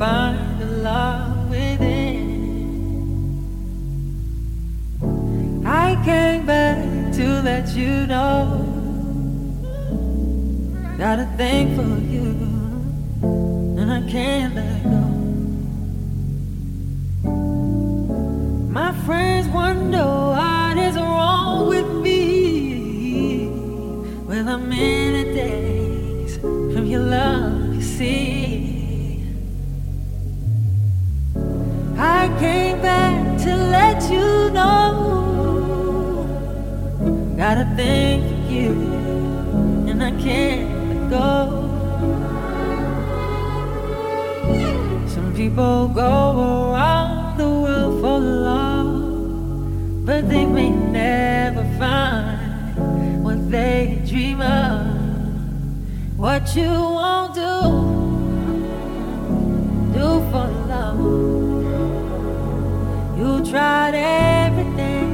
[0.00, 2.24] find the love within.
[5.66, 6.78] I came back
[7.16, 8.66] to let you know
[10.96, 12.28] got a thing for you,
[13.78, 15.04] and I can't let go.
[18.80, 23.48] My friends wonder what is wrong with me.
[24.26, 28.49] Well, I'm in a daze from your love, you see.
[32.20, 34.88] I came back to let you know.
[37.34, 38.72] Got a thing for you,
[39.88, 41.32] and I can't let go.
[45.08, 46.12] Some people go
[46.74, 54.84] around the world for love, but they may never find what they dream of.
[56.18, 57.69] What you won't do.
[63.50, 65.10] tried everything,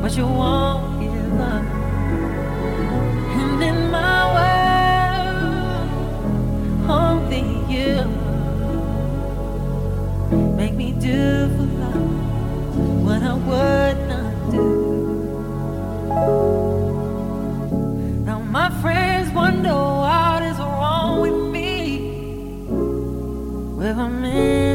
[0.00, 1.62] but you won't give up.
[3.38, 5.90] And in my world,
[6.88, 7.96] only you
[10.56, 12.12] make me do for love
[13.04, 14.66] what I would not do.
[18.24, 22.00] Now my friends wonder what is wrong with me,
[23.76, 24.67] where I'm.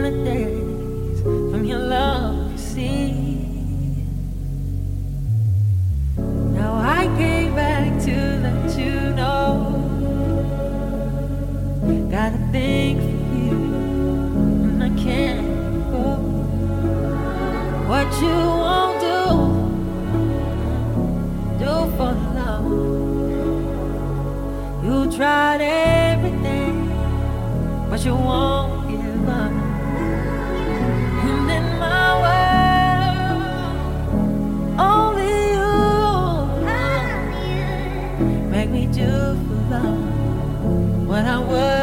[25.23, 26.75] tried everything,
[27.89, 29.53] but you won't give up.
[31.27, 33.41] And in my world,
[34.91, 35.71] only you
[38.51, 39.11] make me do
[39.45, 41.82] for love what I would.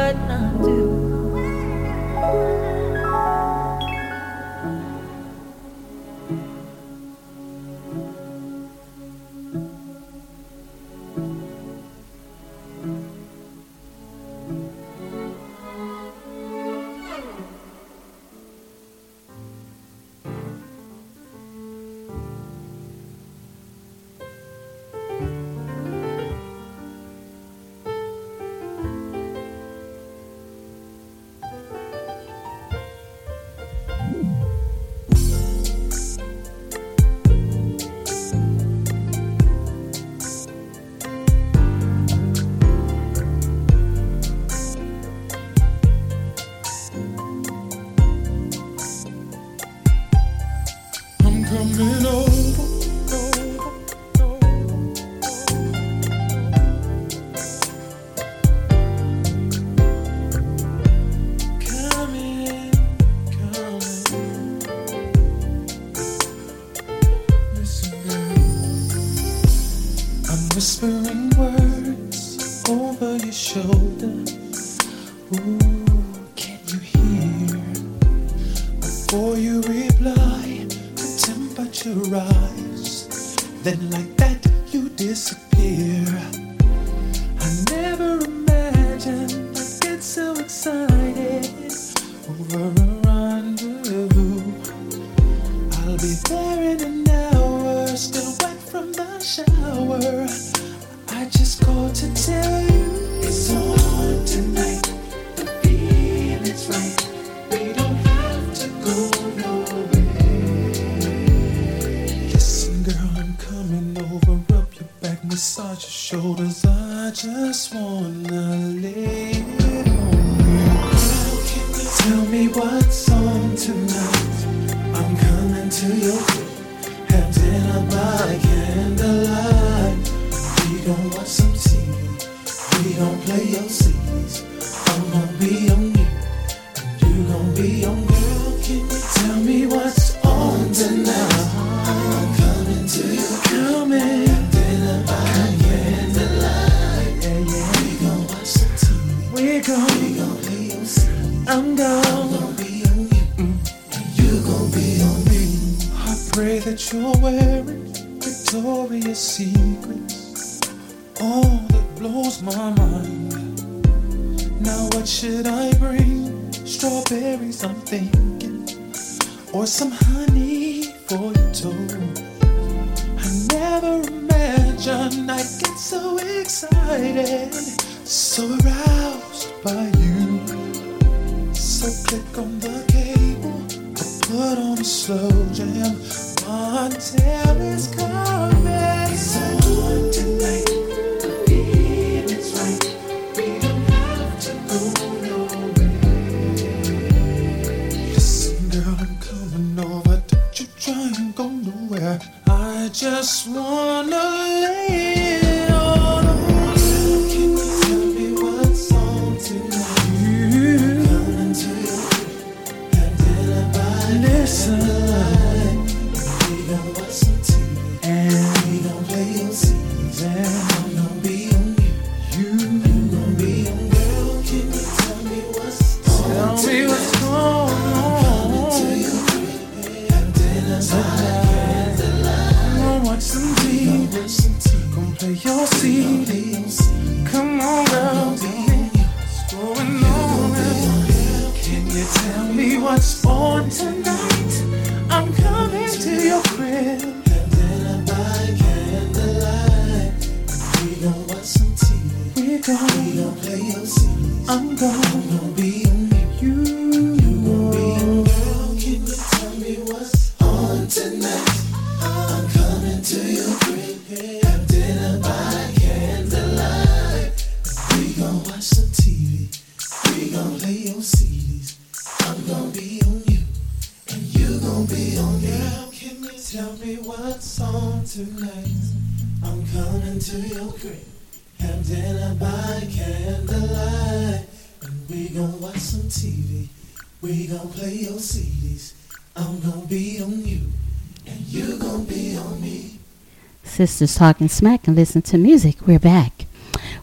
[293.81, 295.87] Sistas talking smack and listen to music.
[295.87, 296.45] We're back.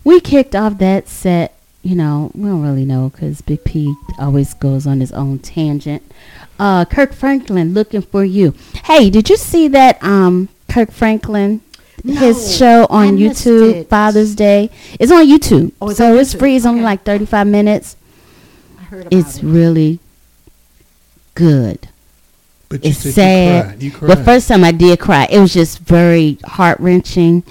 [0.05, 1.55] We kicked off that set.
[1.83, 6.03] You know, we don't really know because Big P always goes on his own tangent.
[6.59, 8.55] Uh, Kirk Franklin looking for you.
[8.85, 10.03] Hey, did you see that?
[10.03, 11.61] Um, Kirk Franklin,
[12.05, 13.89] his show on YouTube, it.
[13.89, 14.71] Father's Day.
[15.01, 16.39] It's on YouTube, Oh, it's so on it's YouTube.
[16.39, 16.57] free.
[16.57, 17.97] It's only like thirty-five minutes.
[18.79, 19.99] I heard about It's really
[21.35, 21.89] good.
[22.69, 23.65] But you it's said you sad.
[23.65, 23.83] cried.
[24.11, 27.43] You The first time I did cry, it was just very heart wrenching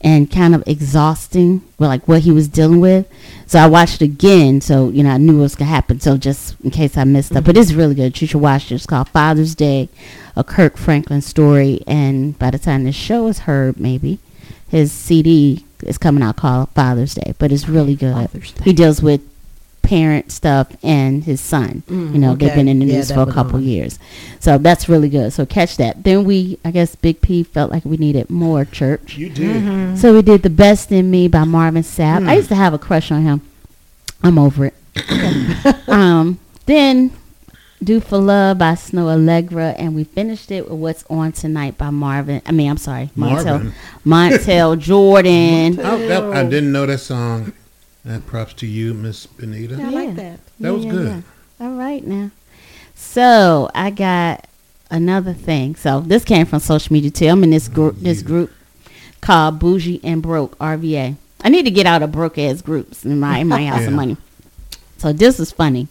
[0.00, 1.62] and kind of exhausting.
[1.78, 3.06] Well, like what he was dealing with.
[3.46, 6.00] So I watched it again, so you know I knew what was gonna happen.
[6.00, 7.62] So just in case I missed that, but mm-hmm.
[7.62, 8.20] it's really good.
[8.20, 8.76] You should watch it.
[8.76, 9.88] It's called Father's Day,
[10.36, 11.82] a Kirk Franklin story.
[11.86, 14.18] And by the time this show is heard, maybe
[14.68, 17.34] his CD is coming out called Father's Day.
[17.38, 18.28] But it's really good.
[18.64, 19.22] He deals with
[19.88, 21.82] parent stuff and his son.
[21.88, 23.62] Mm, you know, they've been in the Yeah, news that for a couple on.
[23.62, 23.98] years.
[24.38, 25.32] So that's really good.
[25.32, 26.04] So catch that.
[26.04, 29.16] Then we, I guess, Big P felt like we needed more church.
[29.16, 29.62] You did.
[29.62, 29.96] Mm-hmm.
[29.96, 32.28] So we did "The Best in Me" by Marvin Sapp.
[32.28, 32.36] I Hmm.
[32.36, 33.40] used to have a crush on him.
[34.22, 34.74] I'm over it.
[35.88, 37.10] um, then
[37.82, 41.88] "Do for Love" by Snoh Aalegra, and we finished it with "What's On Tonight" by
[41.90, 42.42] Marvin.
[42.44, 43.72] I mean, I'm sorry, Montel,
[44.04, 44.38] Marvin.
[44.38, 45.80] Montel Jordan.
[45.80, 47.52] I, that, I didn't know that song.
[48.08, 49.74] Uh, props to you, Miss Benita.
[49.74, 50.40] I like that.
[50.60, 51.22] That was good.
[51.60, 52.30] All right now.
[52.94, 54.46] So I got
[54.90, 55.76] another thing.
[55.76, 57.26] So this came from social media too.
[57.26, 58.50] I'm in this group this group
[59.20, 61.16] called Bougie and Broke RVA.
[61.42, 63.88] I need to get out of broke ass groups in my in my house Yeah.
[63.88, 64.16] of money.
[64.96, 65.88] So this is funny.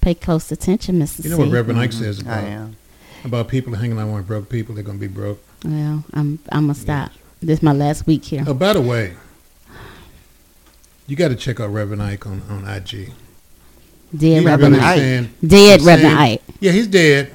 [0.00, 1.24] Pay close attention, Mrs.
[1.24, 1.98] You know what Reverend Ike Mhm.
[1.98, 2.76] says I about am.
[3.24, 4.74] about people hanging out with broke people.
[4.74, 5.42] They're gonna be broke.
[5.64, 7.12] Well, I'm I'm gonna stop.
[7.42, 8.44] This is my last week here.
[8.46, 9.14] Oh, by the way,
[11.10, 13.12] you got to check out Reverend Ike on, on IG.
[14.16, 14.98] Dead Reverend really Ike.
[14.98, 16.42] saying- Dead Reverend saying- Ike.
[16.60, 17.32] Yeah, he's dead.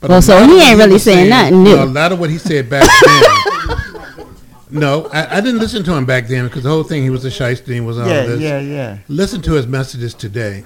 [0.00, 1.76] But Well, so lot of he ain't really was saying nothing new.
[1.76, 4.26] no, a lot of what he said back then.
[4.70, 7.24] no, I, I didn't listen to him back then because the whole thing he was
[7.24, 8.40] a shyster and was all Yeah, this.
[8.40, 8.98] yeah, yeah.
[9.08, 10.64] Listen to his messages today.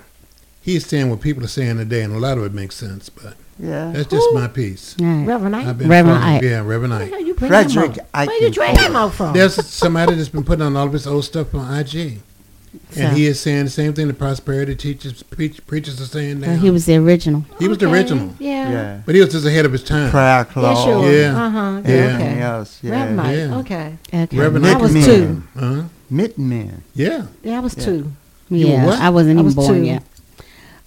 [0.63, 3.09] He's saying what people are saying today, and a lot of it makes sense.
[3.09, 3.93] But Yeah.
[3.95, 4.95] that's just my piece.
[5.01, 5.25] Right.
[5.27, 5.67] Reverend Ike?
[5.67, 6.43] I've Reverend Ike.
[6.43, 7.11] Yeah, Reverend Ike.
[7.13, 8.27] Where you bring Frederick him out?
[8.27, 9.33] Where you Ike drag him out from?
[9.33, 12.21] There's somebody that's been putting on all of his old stuff on IG.
[12.97, 16.49] And he is saying the same thing the prosperity teachers, preach, preachers are saying now.
[16.49, 17.45] Well, he was the original.
[17.59, 18.35] He was the original.
[18.39, 18.71] Yeah.
[18.71, 19.01] Yeah.
[19.05, 20.11] But he was just ahead of his time.
[20.11, 20.85] Prayer Yeah, clause.
[20.85, 21.13] sure.
[21.13, 21.45] Yeah.
[21.47, 21.83] Uh-huh.
[21.85, 21.91] Yeah.
[21.95, 22.41] Everything Okay.
[22.43, 22.79] else.
[22.83, 22.91] Yeah.
[22.93, 23.37] Reverend Ike.
[23.37, 23.57] Yeah.
[23.59, 23.97] Okay.
[24.15, 24.37] Okay.
[24.37, 25.43] Reverend That was two.
[25.57, 25.83] Uh-huh.
[26.11, 26.83] Mitten men.
[26.95, 27.23] Yeah.
[27.43, 27.85] That was Yeah.
[27.85, 28.13] two.
[28.51, 29.01] You were Yeah, what?
[29.01, 29.85] I wasn't I even was born two.
[29.87, 30.03] yet.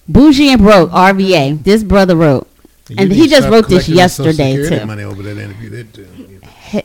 [0.07, 1.53] Bougie and broke RVA.
[1.63, 2.47] This brother wrote,
[2.89, 4.85] You and he just wrote this collecting the Social yesterday too.
[4.85, 6.07] Money over that interview that too.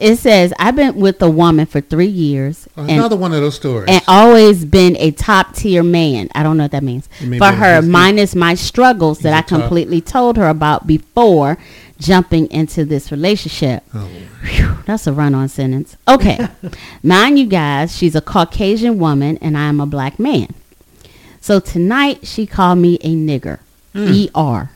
[0.00, 3.54] It says, "I've been with a woman for three years, and, Another one of those
[3.56, 3.86] stories.
[3.88, 6.28] and always been a top tier man.
[6.34, 9.36] I don't know what that means mean for her, he's- minus my struggles that I
[9.36, 11.58] I a top- completely told her about before
[11.98, 14.08] jumping into this relationship." Oh.
[14.44, 15.96] Whew, that's a run-on sentence.
[16.06, 16.46] Okay,
[17.02, 20.48] mind you guys, she's a Caucasian woman, and I am a black man.
[21.40, 23.58] So tonight she called me a nigger,
[23.94, 24.26] Hmm.
[24.36, 24.70] er,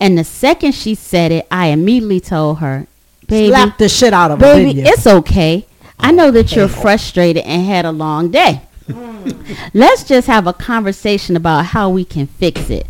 [0.00, 2.86] And the second she said it, I immediately told her,
[3.26, 5.66] "Baby, Slap the shit out of her, baby, it's okay.
[6.00, 8.62] I know that you're frustrated and had a long day.
[9.74, 12.86] Let's just have a conversation about how we can fix it.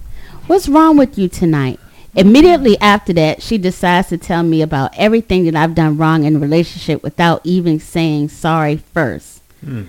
[0.47, 1.81] What's wrong with you tonight?"
[2.15, 6.35] Immediately after that, she decides to tell me about everything that I've done wrong in
[6.35, 9.41] the relationship without even saying sorry first.
[9.65, 9.85] Hmm.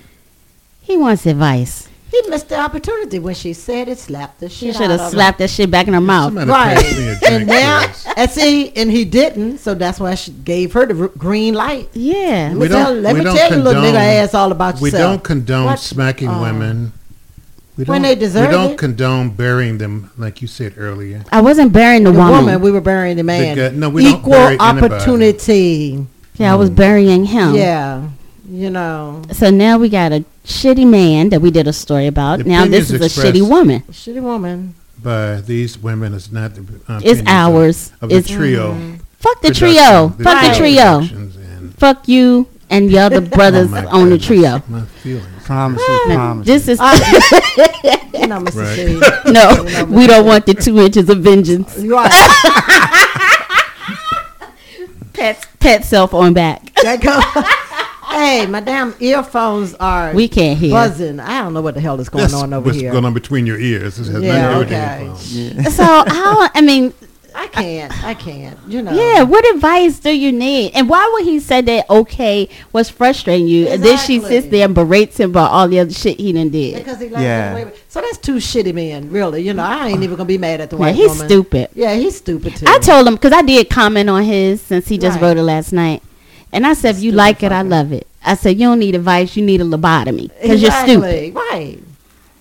[0.82, 1.89] He wants advice.
[2.11, 3.99] He missed the opportunity when she said it.
[3.99, 4.57] Slapped the shit.
[4.57, 6.34] She should have of slapped that shit back in her mouth.
[6.34, 6.76] Right.
[6.76, 7.86] pass me a drink, And now,
[8.18, 11.90] and see, and he didn't, so that's why she gave her the r- green light.
[11.94, 12.52] Yeah.
[12.52, 14.34] Let me We tell, don't- let we me don't tell you, little condone- nigga ass,
[14.34, 15.11] all about We yourself.
[15.11, 15.80] We don't condone What?
[15.80, 16.41] smacking Oh.
[16.41, 16.94] women.
[17.77, 18.77] We When don't- they deserve We don't it.
[18.80, 21.22] condone burying them, like you said earlier.
[21.31, 22.36] I wasn't burying the, The woman.
[22.38, 23.56] woman, we were burying the man.
[23.56, 24.94] guy- no, we don't Equal bury anybody.
[24.95, 26.06] opportunity.
[26.38, 26.76] Yeah, I was mm.
[26.76, 27.53] burying him.
[27.56, 28.02] Yeah,
[28.52, 32.40] you know, So now we got a shitty man that we did a story about.
[32.40, 33.82] The now this is a shitty expressed- woman.
[33.92, 34.74] shitty woman.
[35.02, 37.92] By these women, it's not the uh, It's opinions of- ours.
[38.02, 38.98] of, It's the trio.
[39.20, 40.10] Fuck the trio.
[40.18, 41.70] the Fuck the trio.
[41.78, 44.62] Fuck you and your other brothers Oh my on the trio.
[44.68, 45.26] My feelings.
[45.46, 46.46] Promises, promises.
[46.46, 46.80] This is
[48.20, 48.60] You know, Mr.
[48.60, 49.26] Right.
[49.34, 49.50] No.
[49.64, 51.78] You know, We don't want the two inches of vengeance.
[51.78, 52.12] Right.
[55.14, 56.74] Pat, pat self on back.
[56.84, 57.20] That go-
[58.20, 60.72] hey, my damn earphones are We can't hear.
[60.72, 61.20] buzzing.
[61.20, 62.74] I don't know what the hell is going That's on over here.
[62.74, 62.91] what's here.
[62.91, 63.98] going on between your ears.
[63.98, 65.56] This has Yeah, nothing to do with the okay.
[65.56, 65.76] headphones.
[65.76, 66.50] So how?
[66.54, 66.94] I mean,
[67.36, 68.04] I can't.
[68.04, 68.58] I can't.
[68.68, 68.91] You know.
[68.91, 69.22] yeah.
[69.24, 70.72] What advice do you need?
[70.74, 71.90] And why would he say that?
[71.90, 73.68] Okay, what's frustrating you?
[73.68, 76.50] And then she sits there and berates him about all the other shit he done
[76.50, 76.76] did.
[76.76, 77.44] Because he let Yeah.
[77.46, 79.44] get away with So that's two shitty men, really.
[79.44, 81.28] You know, I ain't even gonna be mad at the Yeah, white he's woman.
[81.28, 81.70] stupid.
[81.76, 82.66] Yeah, he's stupid too.
[82.68, 85.28] I told him because I did comment on his since he just Right.
[85.28, 86.02] wrote it last night,
[86.52, 88.08] and I said, if you like it, I love it.
[88.26, 90.94] I said you don't need advice, you need a lobotomy because exactly.
[90.94, 91.02] you're
[91.32, 91.36] stupid.
[91.36, 91.80] Right.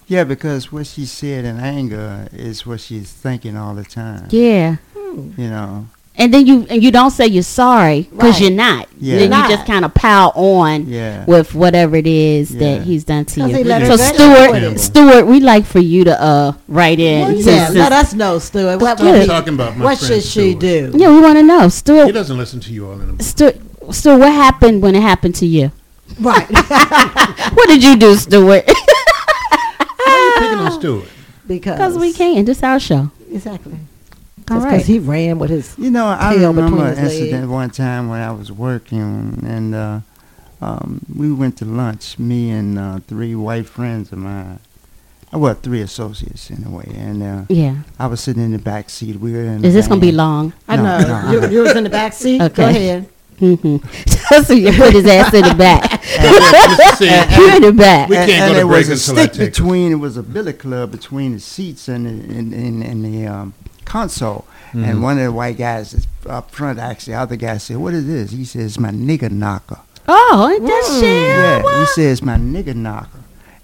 [0.06, 4.26] Yeah, because what she said in anger is what she's thinking all the time.
[4.30, 4.76] Yeah.
[4.96, 5.86] You know.
[6.20, 8.40] And then you and you don't say you're sorry because Right.
[8.40, 8.88] you're not.
[8.98, 9.18] Yeah.
[9.18, 11.24] Then You're you just kind of pile on Yeah.
[11.26, 12.58] with whatever it is Yeah.
[12.78, 13.56] that he's done to you.
[13.58, 14.80] he let her So Stuart, away with.
[14.80, 17.20] Stuart, we like for you to uh write in.
[17.20, 18.80] Well, since yeah, this- let us know, Stuart.
[18.80, 19.04] What, Yeah.
[19.12, 20.90] what, I'm talking about my what friend should she do?
[20.96, 22.06] yeah, we want to know, Stuart.
[22.06, 23.16] He doesn't listen to you all anymore.
[23.20, 23.56] Stuart,
[23.90, 25.72] Stuart, what happened when it happened to you?
[26.20, 26.46] Right.
[27.54, 28.64] What did you do, Stuart?
[28.66, 28.74] Why
[30.06, 31.08] are you picking on Stuart?
[31.46, 33.10] because Because we can't This our show.
[33.30, 33.72] Exactly.
[34.50, 34.72] All Just right.
[34.72, 37.14] because he ran with his You know, I remember an his legs.
[37.20, 40.00] incident one time when I was working, and uh,
[40.62, 42.18] um, we went to lunch.
[42.18, 44.58] Me and uh, three white friends of mine.
[45.32, 47.76] Well, three associates anyway, and uh, Yeah.
[47.98, 49.16] I was sitting in the back seat.
[49.16, 49.56] We were in.
[49.56, 50.16] Is the this gonna be van.
[50.16, 50.52] long?
[50.66, 51.22] I No, know.
[51.22, 51.32] no.
[51.32, 52.38] You, you was in the back seat.
[52.54, 53.06] Go ahead.
[53.40, 54.42] Mm-hmm.
[54.44, 56.02] so you put his ass in the back.
[56.02, 56.96] Mr.
[56.96, 58.08] C, you in the back.
[58.08, 59.92] We can't and, go and to there break was a until I stick take between.
[59.92, 63.54] It was a billet club between the seats and the, in, in, in the um,
[63.84, 64.46] console.
[64.72, 64.84] Mhm.
[64.84, 67.94] And one of the white guys is up front asked the other guy, said, "What
[67.94, 71.22] is this?" He says, "My nigger knocker." Oh, ain't that shit?
[71.22, 73.20] Yeah, he says, "My nigger knocker,"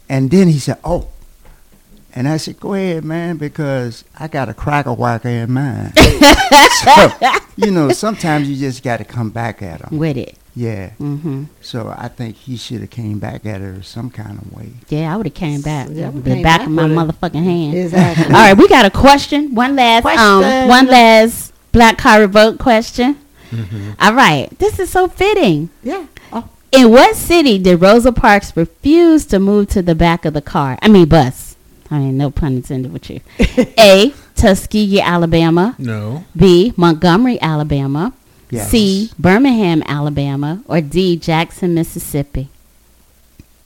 [0.09, 1.09] and then he said, "Oh."
[2.17, 5.93] And I said, "Go ahead, man, because I got a cracker whacker in mine."
[6.85, 7.13] so,
[7.57, 9.99] you know, sometimes you just got to come back at him.
[9.99, 10.37] With it.
[10.57, 10.91] Yeah.
[11.01, 11.45] Mm-hmm.
[11.61, 14.71] So I think he should have came back at her some kind of way.
[14.89, 15.89] Yeah, I would have came back.
[15.91, 17.77] Yeah, with the came back back of my motherfucking hand.
[17.77, 18.27] Exactly.
[18.27, 19.55] All right, we got a question.
[19.55, 23.19] One last um one last Black Card Revolt question.
[23.51, 23.93] Mm-hmm.
[23.99, 24.49] All right.
[24.59, 25.71] This is so fitting.
[25.83, 26.07] Yeah.
[26.33, 26.49] Oh.
[26.71, 30.79] In what city did Rosa Parks refuse to move to the back of the car?
[30.81, 31.44] I mean bus.
[31.91, 33.21] I mean no pun intended with you.
[33.79, 34.13] A.
[34.35, 35.75] Tuskegee, Alabama.
[35.79, 36.25] No.
[36.37, 36.73] B.
[36.77, 38.13] Montgomery, Alabama.
[38.51, 38.71] Yes.
[38.71, 39.11] C.
[39.19, 40.63] Birmingham, Alabama.
[40.67, 41.17] Or D.
[41.17, 42.49] Jackson, Mississippi.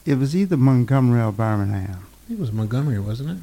[0.04, 2.04] It was either Montgomery or Birmingham.
[2.30, 3.38] It was Montgomery, wasn't it?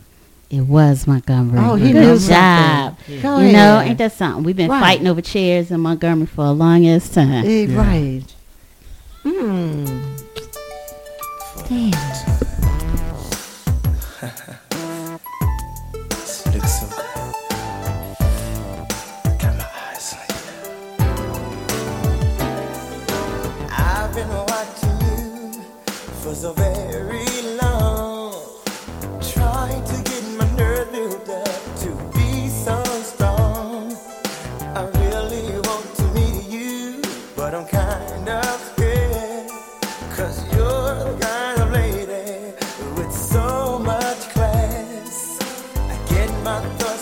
[0.57, 1.59] It was Montgomery.
[1.59, 2.97] Oh, he Good knew job.
[2.99, 3.21] something.
[3.21, 4.43] Go you know, ain't that something?
[4.43, 4.79] We've been Right.
[4.79, 7.45] fighting over chairs in Montgomery for a long ass time.
[7.45, 7.77] Eh, Yeah.
[7.77, 8.33] Right.
[9.23, 9.85] Hmm.
[11.67, 11.95] Damn.
[26.45, 28.33] so very long.
[29.91, 30.45] To get my
[30.91, 32.77] built up to be so
[33.11, 33.97] strong.
[34.79, 37.01] I really want to meet you,
[37.35, 39.49] but I'm kind of scared.
[40.15, 42.53] Cause you're the kind of lady
[42.95, 45.39] with so much class.
[45.93, 46.94] I get my thoughts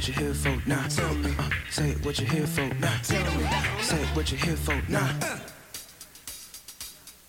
[0.00, 0.62] What you here for?
[0.66, 1.30] Nah, tell me.
[1.38, 2.66] Uh, say what you here for?
[2.80, 3.46] Nah, tell me.
[3.82, 4.80] Say what you here for?
[4.88, 5.12] Nah.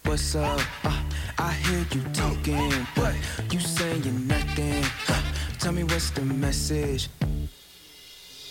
[0.06, 0.62] What's up?
[0.86, 1.04] Uh,
[1.38, 3.14] I hear you talking, but
[3.52, 4.86] you saying nothing.
[5.10, 5.22] Uh,
[5.60, 7.10] tell me what's the message?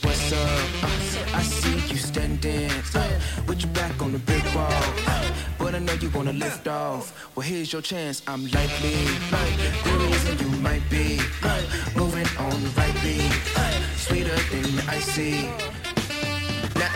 [0.02, 0.84] What's up?
[0.84, 4.68] Uh, I see you standing uh, with your back on the brick wall,
[5.06, 7.30] uh, but I know you wanna lift off.
[7.34, 8.22] Well, here's your chance.
[8.26, 8.96] I'm likely,
[9.32, 11.62] like the reason you might be uh,
[11.96, 13.69] moving on the right beat, uh,
[14.10, 15.89] sweeter than the icy.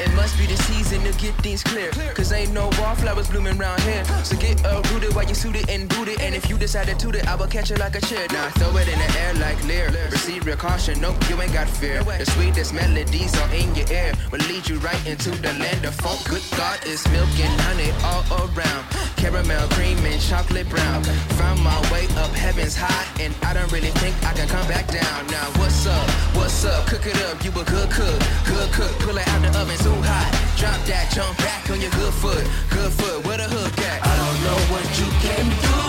[0.00, 1.90] It must be the season to get things clear.
[2.14, 4.04] Cause ain't no wallflowers blooming round here.
[4.24, 6.20] So get uprooted while you suited and booted.
[6.20, 8.26] And if you decide to toot it, I will catch it like a chair.
[8.30, 9.90] Now throw it in the air like Lear.
[10.10, 12.02] Receive your caution, nope, you ain't got fear.
[12.02, 14.12] The sweetest melodies are in your ear.
[14.32, 16.24] Will lead you right into the land of funk.
[16.28, 18.84] Good God, it's milk and honey all around.
[19.16, 21.04] Caramel, cream, and chocolate brown.
[21.38, 23.06] Found my way up heaven's high.
[23.22, 25.26] And I don't really think I can come back down.
[25.28, 26.10] Now what's up?
[26.34, 26.86] What's up?
[26.86, 28.18] Cook it up, you a good cook.
[28.44, 30.32] Good cook, pull it out the oven too hot.
[30.56, 32.40] Drop that, jump back on your good foot.
[32.72, 34.00] Good foot, where the hook at?
[34.00, 35.80] I don't know what you came to do.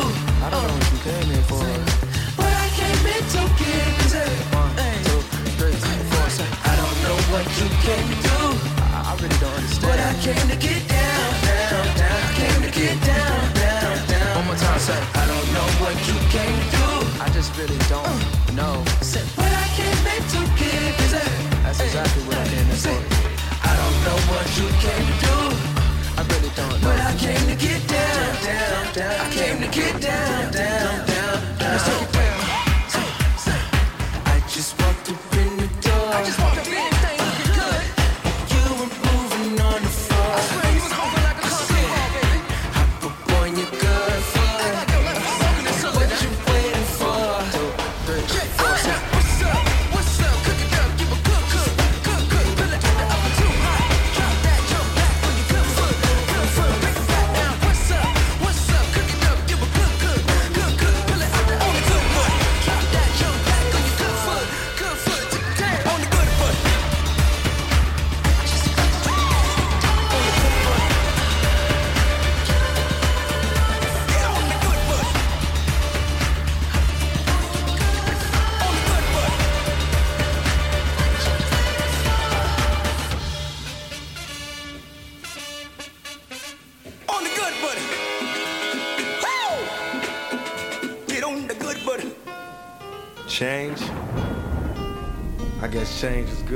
[0.43, 1.63] I don't know what you came here for.
[2.35, 4.35] But I came in to get it.
[4.51, 4.75] One,
[5.07, 5.21] two,
[5.55, 5.79] three,
[6.11, 6.51] four, seven.
[6.67, 8.39] I don't know what you came to do.
[8.83, 9.87] I, I really don't understand.
[9.87, 12.19] But I came to get down, down, down.
[12.19, 14.31] I came to get down, down, down.
[14.43, 14.99] One more time, say.
[15.15, 16.89] I don't know what you came to do.
[17.23, 18.75] I just really don't uh, know.
[19.39, 21.31] But I came in to get it.
[21.63, 23.14] That's exactly what I came in for.
[24.05, 25.37] Know what you came to do.
[26.15, 26.89] I really don't know.
[26.89, 29.25] But I came to get down, down, down.
[29.25, 32.04] I came to get down, down, down, down.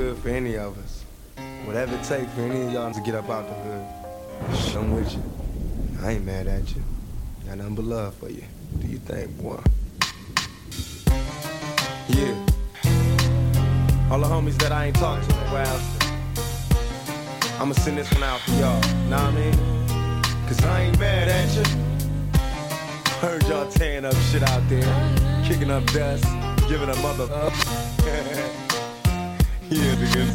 [0.00, 1.04] good for any of us.
[1.66, 3.86] Whatever it takes for any of y'all to get up out the hood,
[4.74, 5.22] I'm with you.
[6.02, 6.82] I ain't mad at you.
[7.46, 8.44] Got nothing but love for you.
[8.78, 9.60] Do you think, boy?
[12.08, 12.34] Yeah.
[14.10, 15.80] All the homies that I ain't talked to in a while,
[17.60, 18.80] I'ma send this one out for y'all.
[19.10, 19.54] Know what I mean?
[20.48, 21.64] Cause I ain't mad at you.
[23.20, 26.24] Heard y'all tearing up shit out there, kicking up dust,
[26.70, 27.28] giving a mother.
[29.70, 30.26] yeah.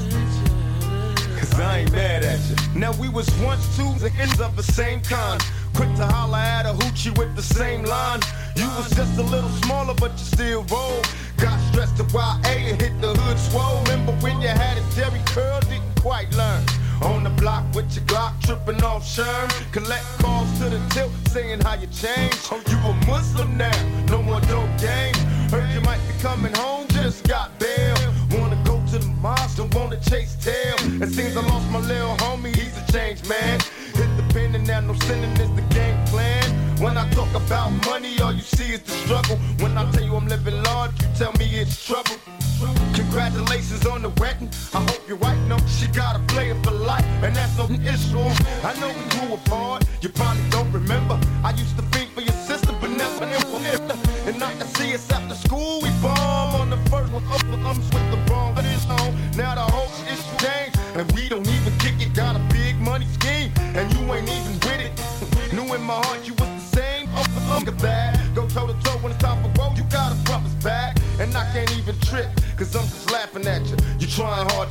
[1.37, 2.79] Cause I ain't mad at you.
[2.79, 5.41] Now we was once two the ends of the same kind.
[5.73, 8.21] Quick to holler at a hoochie with the same line.
[8.55, 11.01] You was just a little smaller, but you still roll.
[11.37, 13.81] Got stressed to YA and hit the hood swole.
[13.83, 16.63] Remember when you had a Jheri curl, didn't quite learn.
[17.01, 19.49] On the block with your Glock, tripping off Sherm.
[19.73, 22.47] Collect calls to the tilt, saying how you changed.
[22.51, 25.13] Oh, you a Muslim now, no more dope game.
[25.51, 27.74] Heard you might be coming home, just got banned
[29.95, 30.75] to chase tail.
[31.01, 33.59] It seems I lost my little homie, he's a changed man.
[33.93, 36.43] Hit the pen and now no sinning is the game plan.
[36.79, 39.37] When I talk about money, all you see is the struggle.
[39.59, 42.17] When I tell you I'm living large, you tell me it's trouble.
[42.93, 44.49] Congratulations on the wedding.
[44.73, 45.37] I hope you're right.
[45.47, 48.19] No, she gotta play it for life, and that's no issue.
[48.63, 49.85] I know we grew apart.
[50.01, 51.19] You probably don't remember.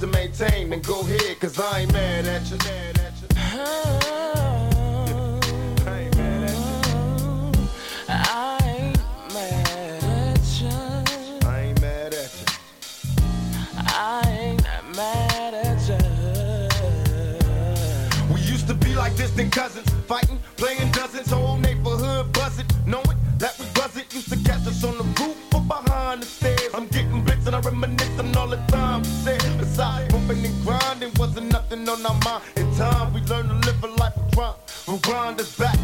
[0.04, 2.56] to maintain, then go ahead, cause I ain't mad at you.
[2.58, 3.28] Mad at you.
[3.38, 3.40] I
[11.60, 12.44] ain't mad at you.
[13.76, 14.62] I ain't
[14.94, 15.96] mad at you.
[18.34, 22.66] We used to be like distant cousins, fighting, playing dozens, whole neighborhood buzzing.
[22.86, 23.02] No
[35.24, 35.83] behind his back.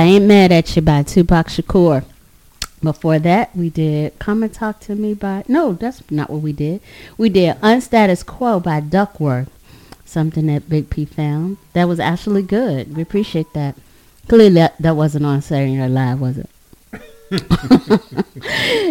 [0.00, 2.06] I Ain't Mad at You by Tupac Shakur.
[2.82, 6.54] Before that, we did Come and Talk to Me by, no, that's not what we
[6.54, 6.80] did.
[7.18, 9.48] We did Unstatus Quo by Duckwrth,
[10.06, 11.58] something that Big P found.
[11.74, 12.96] That was actually good.
[12.96, 13.76] We appreciate that.
[14.26, 16.48] Clearly, that, wasn't on Saturday Night Live, was it?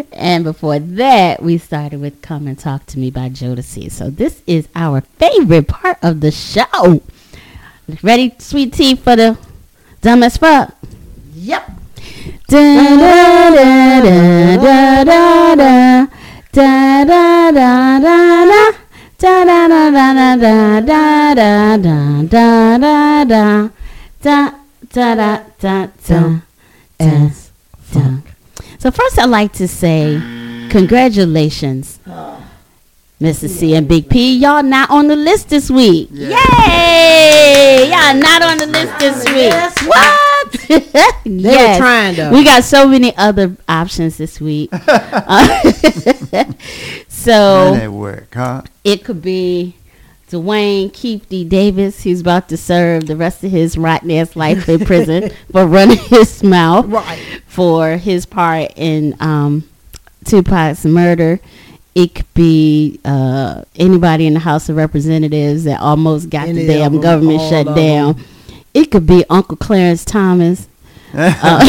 [0.13, 3.91] and before that, we started with Come and Talk to Me by Jodeci.
[3.91, 7.01] So this is our favorite part of the show.
[8.03, 9.39] Ready, sweet tea, for the
[10.01, 10.75] dumb as fuck.
[11.41, 11.71] Yep.
[12.49, 12.59] Da
[12.99, 16.15] da da da da da da
[16.51, 18.79] da da da da da.
[19.19, 23.69] Da da da da da da da da da da da
[24.19, 24.53] da da
[24.93, 26.41] da da da
[26.99, 27.51] as
[27.93, 28.01] da.
[28.79, 30.21] So first, I'd like to say
[30.69, 31.99] congratulations,
[33.21, 33.49] Mr.
[33.49, 34.37] C and Big P.
[34.37, 36.09] Y'all not on the list this week.
[36.11, 37.89] Yay!
[37.91, 39.53] Y'all not on the list this week.
[39.87, 40.28] What?
[41.25, 42.31] They were trying, though.
[42.31, 44.69] We got so many other options this week.
[44.73, 45.71] Uh,
[47.07, 48.63] so Man work, huh?
[48.83, 49.75] it could be
[50.29, 51.43] Duane Keith D.
[51.43, 55.65] Davis, who's about to serve the rest of his rotten ass life in prison for
[55.67, 57.41] running his mouth Right.
[57.47, 59.67] for his part in um,
[60.25, 61.39] Tupac's murder.
[61.95, 66.73] It could be uh, anybody in the House of Representatives that almost got Any the
[66.73, 68.13] damn government shut down.
[68.13, 68.25] them.
[68.73, 70.67] It could be Uncle Clarence Thomas.
[71.11, 71.59] Uh,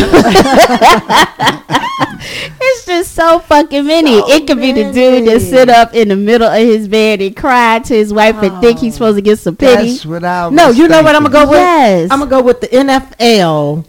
[2.61, 4.13] it's just so fucking many.
[4.13, 7.35] it could be the dude that sit up in the middle of his bed and
[7.37, 9.93] cry to his wife and think he's supposed to get some pity.
[9.93, 11.59] That's what I No, was you know what I'm gonna go with?
[11.59, 12.11] Yes.
[12.11, 13.87] I'm gonna go with the NFL.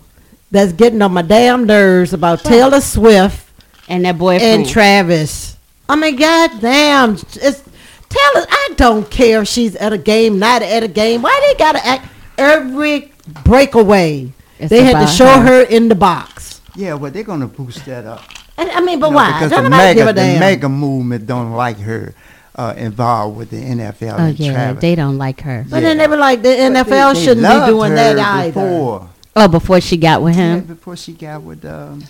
[0.52, 3.50] That's getting on my damn nerves about Taylor Swift
[3.88, 4.74] and that boy and fool.
[4.74, 5.58] Travis.
[5.88, 7.64] I mean, goddamn, it's
[8.10, 8.46] Taylor.
[8.50, 11.22] I don't care if she's at a game, not at a game.
[11.22, 12.08] Why they gotta act
[12.42, 13.12] every
[13.46, 14.32] breakaway?
[14.60, 15.42] It's they had to show her.
[15.42, 15.62] her.
[15.64, 16.62] in the box.
[16.76, 18.24] Yeah, well, they're gonna boost that up.
[18.58, 19.34] I, I mean, but No, why?
[19.34, 22.14] Because Don't the nobody give MAGA, a the MAGA movement don't like her
[22.56, 24.82] uh, involved with the NFL Oh and yeah, Travis.
[24.82, 25.66] they don't like her.
[25.70, 28.16] But then they were like, the But they- NFL they shouldn't loved be doing that
[28.16, 28.52] her either.
[28.52, 29.10] Before.
[29.36, 32.02] Oh, before she got with Yeah, him, before she got with um,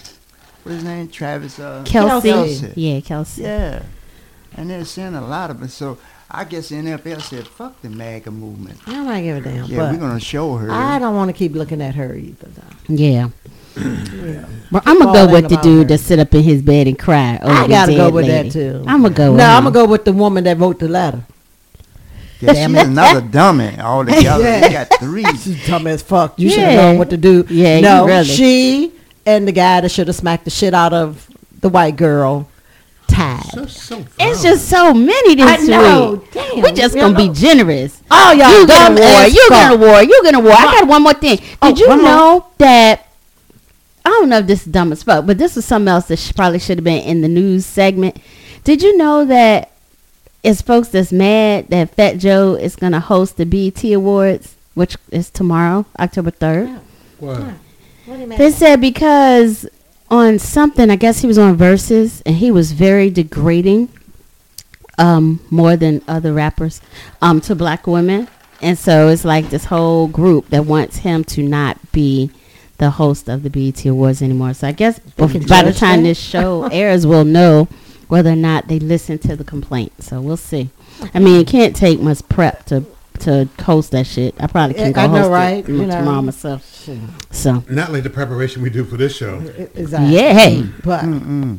[0.64, 1.08] what's his name?
[1.08, 1.60] Travis.
[1.60, 2.74] Uh, Kelsey.
[2.76, 3.44] Yeah, Kelsey.
[3.44, 3.84] Yeah,
[4.58, 5.70] and they're saying a lot of it.
[5.70, 5.98] So
[6.34, 9.66] I guess the NFL said, "Fuck the MAGA movement." I don't give a damn.
[9.66, 10.72] Yeah, but we're gonna show her.
[10.72, 12.48] I don't want to keep looking at her either.
[12.48, 12.96] Though.
[12.96, 13.30] Yeah.
[13.78, 14.46] Yeah.
[14.72, 15.84] But I'm gonna go with the dude her.
[15.86, 17.38] that sit up in his bed and cry.
[17.42, 18.50] Over I gotta go dead with lady.
[18.50, 18.84] that too.
[18.88, 19.32] I'm gonna go.
[19.32, 19.46] With No.
[19.46, 21.24] I'm gonna go with the woman that wrote the letter.
[22.40, 24.44] Yeah, she's another dummy altogether.
[24.44, 24.60] Yeah.
[24.62, 25.24] They got three.
[25.38, 26.40] She's dumb as fuck.
[26.40, 27.46] You should have known what to do.
[27.50, 28.26] Yeah, you no, really.
[28.26, 28.92] she
[29.28, 31.30] and the guy that should have smacked the shit out of
[31.60, 32.48] the white girl
[33.12, 33.44] tied.
[34.20, 36.12] It's just so many this I know.
[36.14, 36.32] week.
[36.32, 38.02] Damn, We're just gonna be generous.
[38.10, 39.24] Oh, y'all you get a dumb war.
[39.28, 39.80] You get a fuck.
[39.80, 40.04] war.
[40.04, 40.54] You get a war.
[40.54, 41.40] I got one more thing.
[41.62, 42.08] Oh, Did Oh, you one more.
[42.12, 43.08] know that?
[44.04, 46.18] I don't know if this is dumb as fuck, but this was something else that
[46.18, 48.18] sh- probably should have been in the news segment.
[48.64, 49.72] Did you know that
[50.44, 55.30] it's folks that's mad that Fat Joe is gonna host the BET Awards, which is
[55.30, 56.70] tomorrow, October third?
[57.20, 57.44] What?
[58.08, 59.68] They said because
[60.12, 63.90] on something, I guess he was on verses, and he was very degrading,
[64.98, 66.82] um, more than other rappers,
[67.22, 68.28] um, to black women,
[68.62, 72.30] and so it's like this whole group that wants him to not be
[72.78, 74.54] the host of the BET Awards anymore.
[74.54, 76.10] So I guess bef- by the time that.
[76.10, 77.68] this show airs, we'll know
[78.08, 80.04] whether or not they listen to the complaint.
[80.04, 80.70] So we'll see.
[81.14, 82.86] I mean, it can't take much prep to
[83.22, 84.36] to host that shit.
[84.40, 85.64] I probably can Yeah, go I know, host right?
[85.64, 85.98] it You know.
[85.98, 86.68] tomorrow myself.
[87.32, 89.38] So Not like the preparation we do for this show.
[89.76, 90.16] Exactly.
[90.16, 90.74] yeah, hey, mm.
[90.84, 91.04] But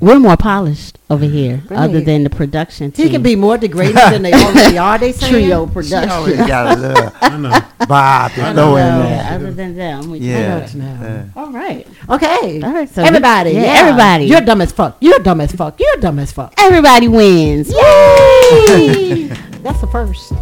[0.04, 1.30] we're more polished over mm.
[1.32, 1.78] here, Right.
[1.78, 3.06] other than the production team.
[3.06, 4.98] he can be more degraded than they already are.
[4.98, 5.32] They saying?
[5.32, 6.10] trio She production.
[6.10, 7.50] always got a little I know.
[7.50, 9.02] vibe to I throw in know.
[9.04, 9.32] there.
[9.34, 10.48] Other than them, we Yeah.
[10.48, 10.98] know now.
[11.02, 11.24] yeah.
[11.36, 11.86] All right.
[12.10, 12.60] Okay.
[12.62, 12.88] All right.
[12.88, 13.52] So everybody.
[13.52, 14.24] yeah, Yeah, everybody.
[14.26, 14.96] You're dumb as fuck.
[15.00, 15.78] You're dumb as fuck.
[15.78, 16.52] You're dumb as fuck.
[16.58, 17.68] Everybody wins.
[17.72, 19.26] Yay!
[19.62, 20.32] That's the first.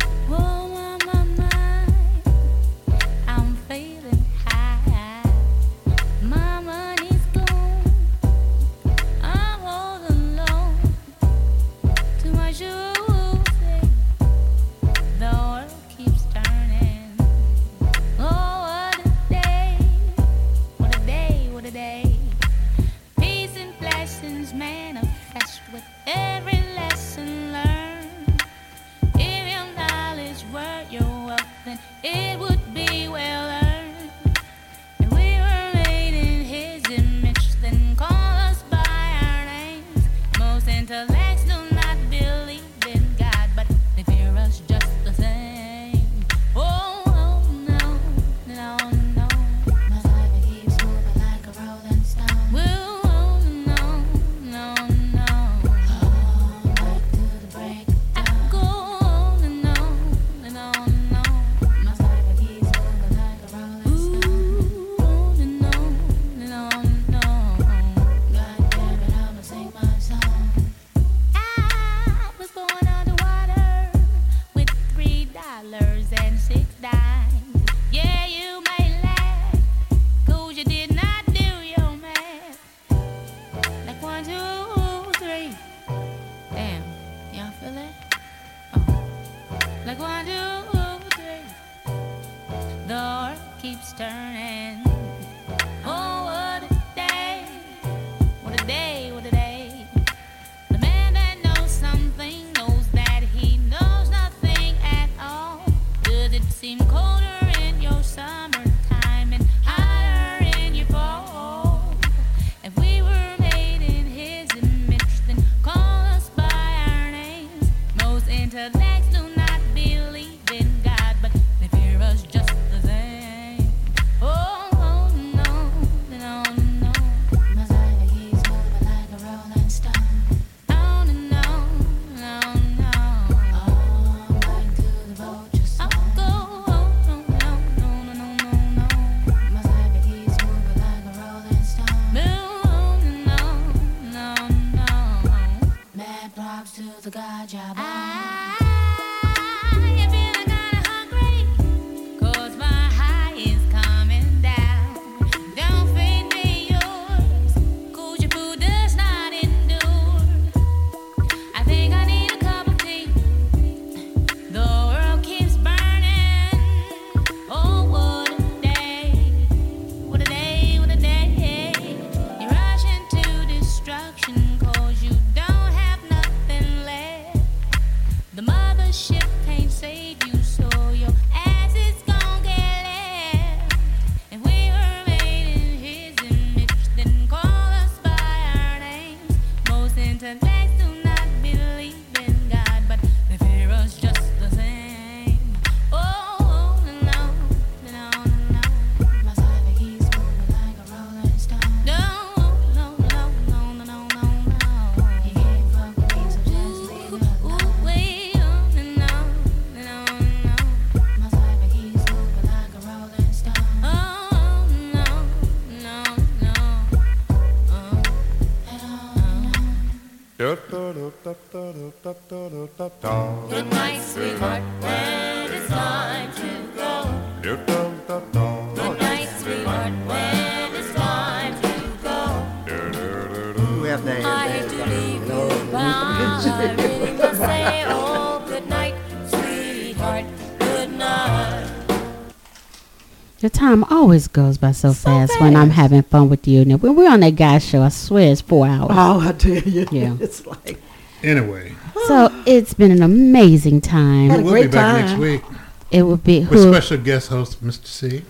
[244.00, 246.64] Always goes by so, fast, when I'm having fun with you.
[246.64, 248.90] Now, when we're on that guy show, I swear it's four hours.
[248.92, 249.86] Oh, I tell you.
[249.92, 250.16] Yeah.
[250.20, 250.78] It's like
[251.22, 251.74] Anyway,
[252.06, 254.28] So it's been an amazing time.
[254.28, 255.42] we will be back next week
[255.90, 256.72] It would be with who?
[256.72, 257.84] special guest host Mr.
[257.86, 258.22] C.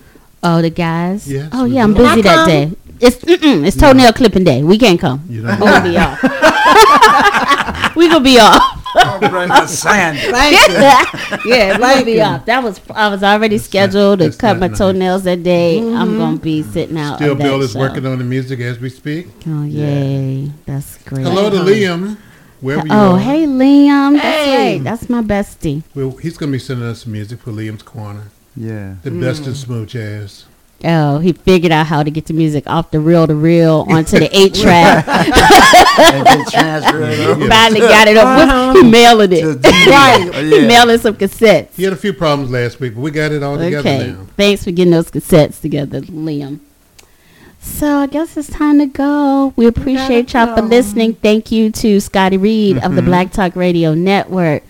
[0.43, 1.31] Oh, the guys.
[1.31, 2.71] Yes, Oh yeah, I'm busy Can I that day.
[2.99, 4.61] It's it's toenail clipping day.
[4.61, 5.23] We can't come.
[5.29, 6.21] You We're don't gonna be off.
[7.95, 8.61] We're gonna be off.
[9.29, 10.17] Bring the sand.
[10.35, 10.67] Thank
[11.45, 11.51] you.
[11.51, 12.21] yeah, we're gonna be you.
[12.21, 12.45] off.
[12.45, 14.77] That was I was already scheduled to cut my nice.
[14.77, 15.79] toenails that day.
[15.79, 16.17] I'm Mm-hmm.
[16.17, 17.17] gonna be sitting out.
[17.17, 17.79] Still Bill is show.
[17.79, 19.27] working on the music as we speak.
[19.47, 21.23] Oh yay, that's great.
[21.25, 22.17] Hello to Liam,
[22.59, 23.19] wherever you Oh are.
[23.19, 24.75] hey Liam, that's Hey.
[24.75, 24.83] right.
[24.83, 25.83] That's my bestie.
[25.95, 28.25] Well, he's going to be sending us some music for Liam's Corner.
[28.55, 28.95] Yeah.
[29.03, 30.45] The best in smooth jazz.
[30.83, 34.19] Oh, he figured out how to get the music off the reel to reel onto
[34.19, 35.07] the eight track.
[35.07, 37.47] And then transfer it over.
[37.47, 38.25] Finally got it up.
[38.25, 38.73] Uh-huh.
[38.81, 39.41] He mailing it.
[39.41, 40.29] To the- right.
[40.33, 40.67] Oh, He yeah.
[40.67, 41.75] mailing some cassettes.
[41.75, 44.07] He had a few problems last week, but we got it all together Okay.
[44.11, 44.25] now.
[44.37, 46.59] Thanks for getting those cassettes together, Liam.
[47.63, 49.53] So I guess it's time to go.
[49.55, 51.13] We appreciate y'all for listening.
[51.15, 54.63] Thank you to Scotty Reed of the Black Talk Radio Network.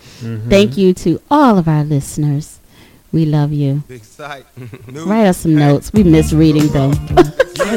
[0.50, 2.60] Thank you to all of our listeners.
[3.12, 3.84] We love you.
[3.88, 4.46] Big sight.
[4.88, 5.92] Write us some notes.
[5.92, 6.92] We miss reading them.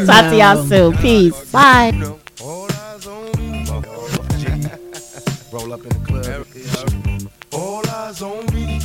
[0.07, 0.97] Talk to y'all soon.
[0.99, 1.51] Peace.
[1.51, 1.93] Bye.
[2.41, 3.65] All eyes on me.
[5.51, 6.47] Roll up in the club.
[7.53, 8.81] All eyes on me.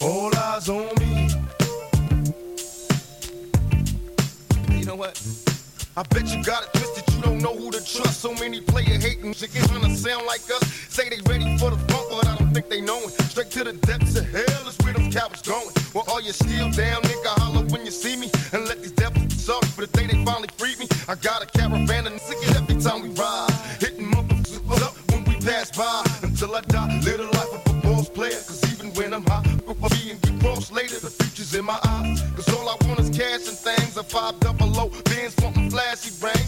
[0.00, 1.30] All eyes on me.
[4.78, 5.20] You know what?
[5.96, 7.07] I bet you got it twisted.
[7.18, 8.20] You don't know who to trust.
[8.20, 10.62] So many player hating chickens trying to sound like us.
[10.88, 13.10] Say they ready for the funk, but I don't think they know it.
[13.30, 15.74] Straight to the depths of hell is where them cowards going.
[15.94, 18.30] Well, all you still down, nigga, holler when you see me.
[18.52, 20.86] And let these devils suck for the day they finally freed me.
[21.08, 23.50] I got a caravan and sick it every time we ride.
[23.80, 26.06] Hitting motherfuckers up when we pass by.
[26.22, 28.38] Until I die, live the life of a boss player.
[28.46, 31.00] Cause even when I'm high, I'll be crossed later.
[31.00, 32.22] The future's in my eyes.
[32.36, 33.96] Cause all I want is cash and things.
[33.96, 36.47] A five double low, bands wanting flashy rings.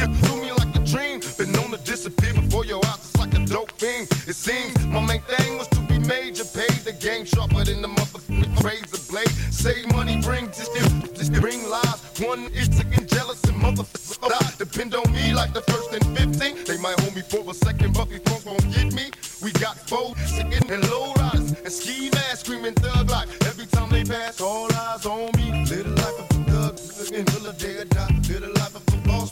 [0.00, 1.20] Get through me like a dream.
[1.36, 3.00] Been known to disappear before your eyes.
[3.04, 4.08] It's like a dope fiend.
[4.26, 6.44] It seems my main thing was to be major.
[6.44, 9.28] Paid the game sharper than the motherfucking razor blade.
[9.52, 10.72] Save money, bring just,
[11.14, 12.00] just bring lies.
[12.18, 14.52] One is again jealous and motherfuckers die.
[14.56, 16.64] Depend on me like the first and 15.
[16.64, 19.10] They might hold me for a second, but these punks won't get me.
[19.42, 23.90] We got foes, sitting and low riders and ski masks screaming thug like every time
[23.90, 24.40] they pass.
[24.40, 25.62] All eyes on me.
[25.68, 28.14] Little life of a thug until the day I die.
[28.30, 28.89] Live the life of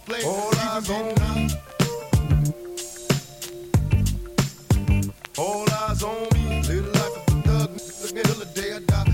[0.09, 0.25] player.
[0.27, 1.51] All eyes on me.
[5.37, 6.63] All eyes on me.
[6.81, 7.71] Life of a thug
[8.17, 9.08] until the day I die.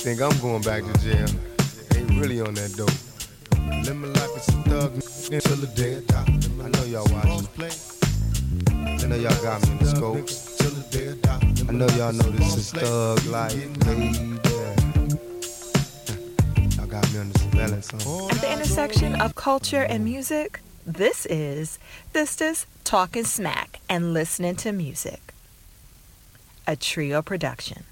[0.00, 1.28] think I'm going back to jail.
[1.94, 2.88] Ain't really on that dope.
[3.84, 6.24] Live my life as a thug until the day I die.
[6.64, 7.46] I know y'all watching.
[8.70, 10.58] I know y'all got me in the scopes.
[11.68, 13.52] I know y'all know this is thug life.
[16.76, 17.92] Y'all got me on the balance.
[17.92, 21.78] At the intersection of culture and music, this is
[22.14, 25.34] this is Talking Smack and Listening to Music,
[26.66, 27.84] a trio production.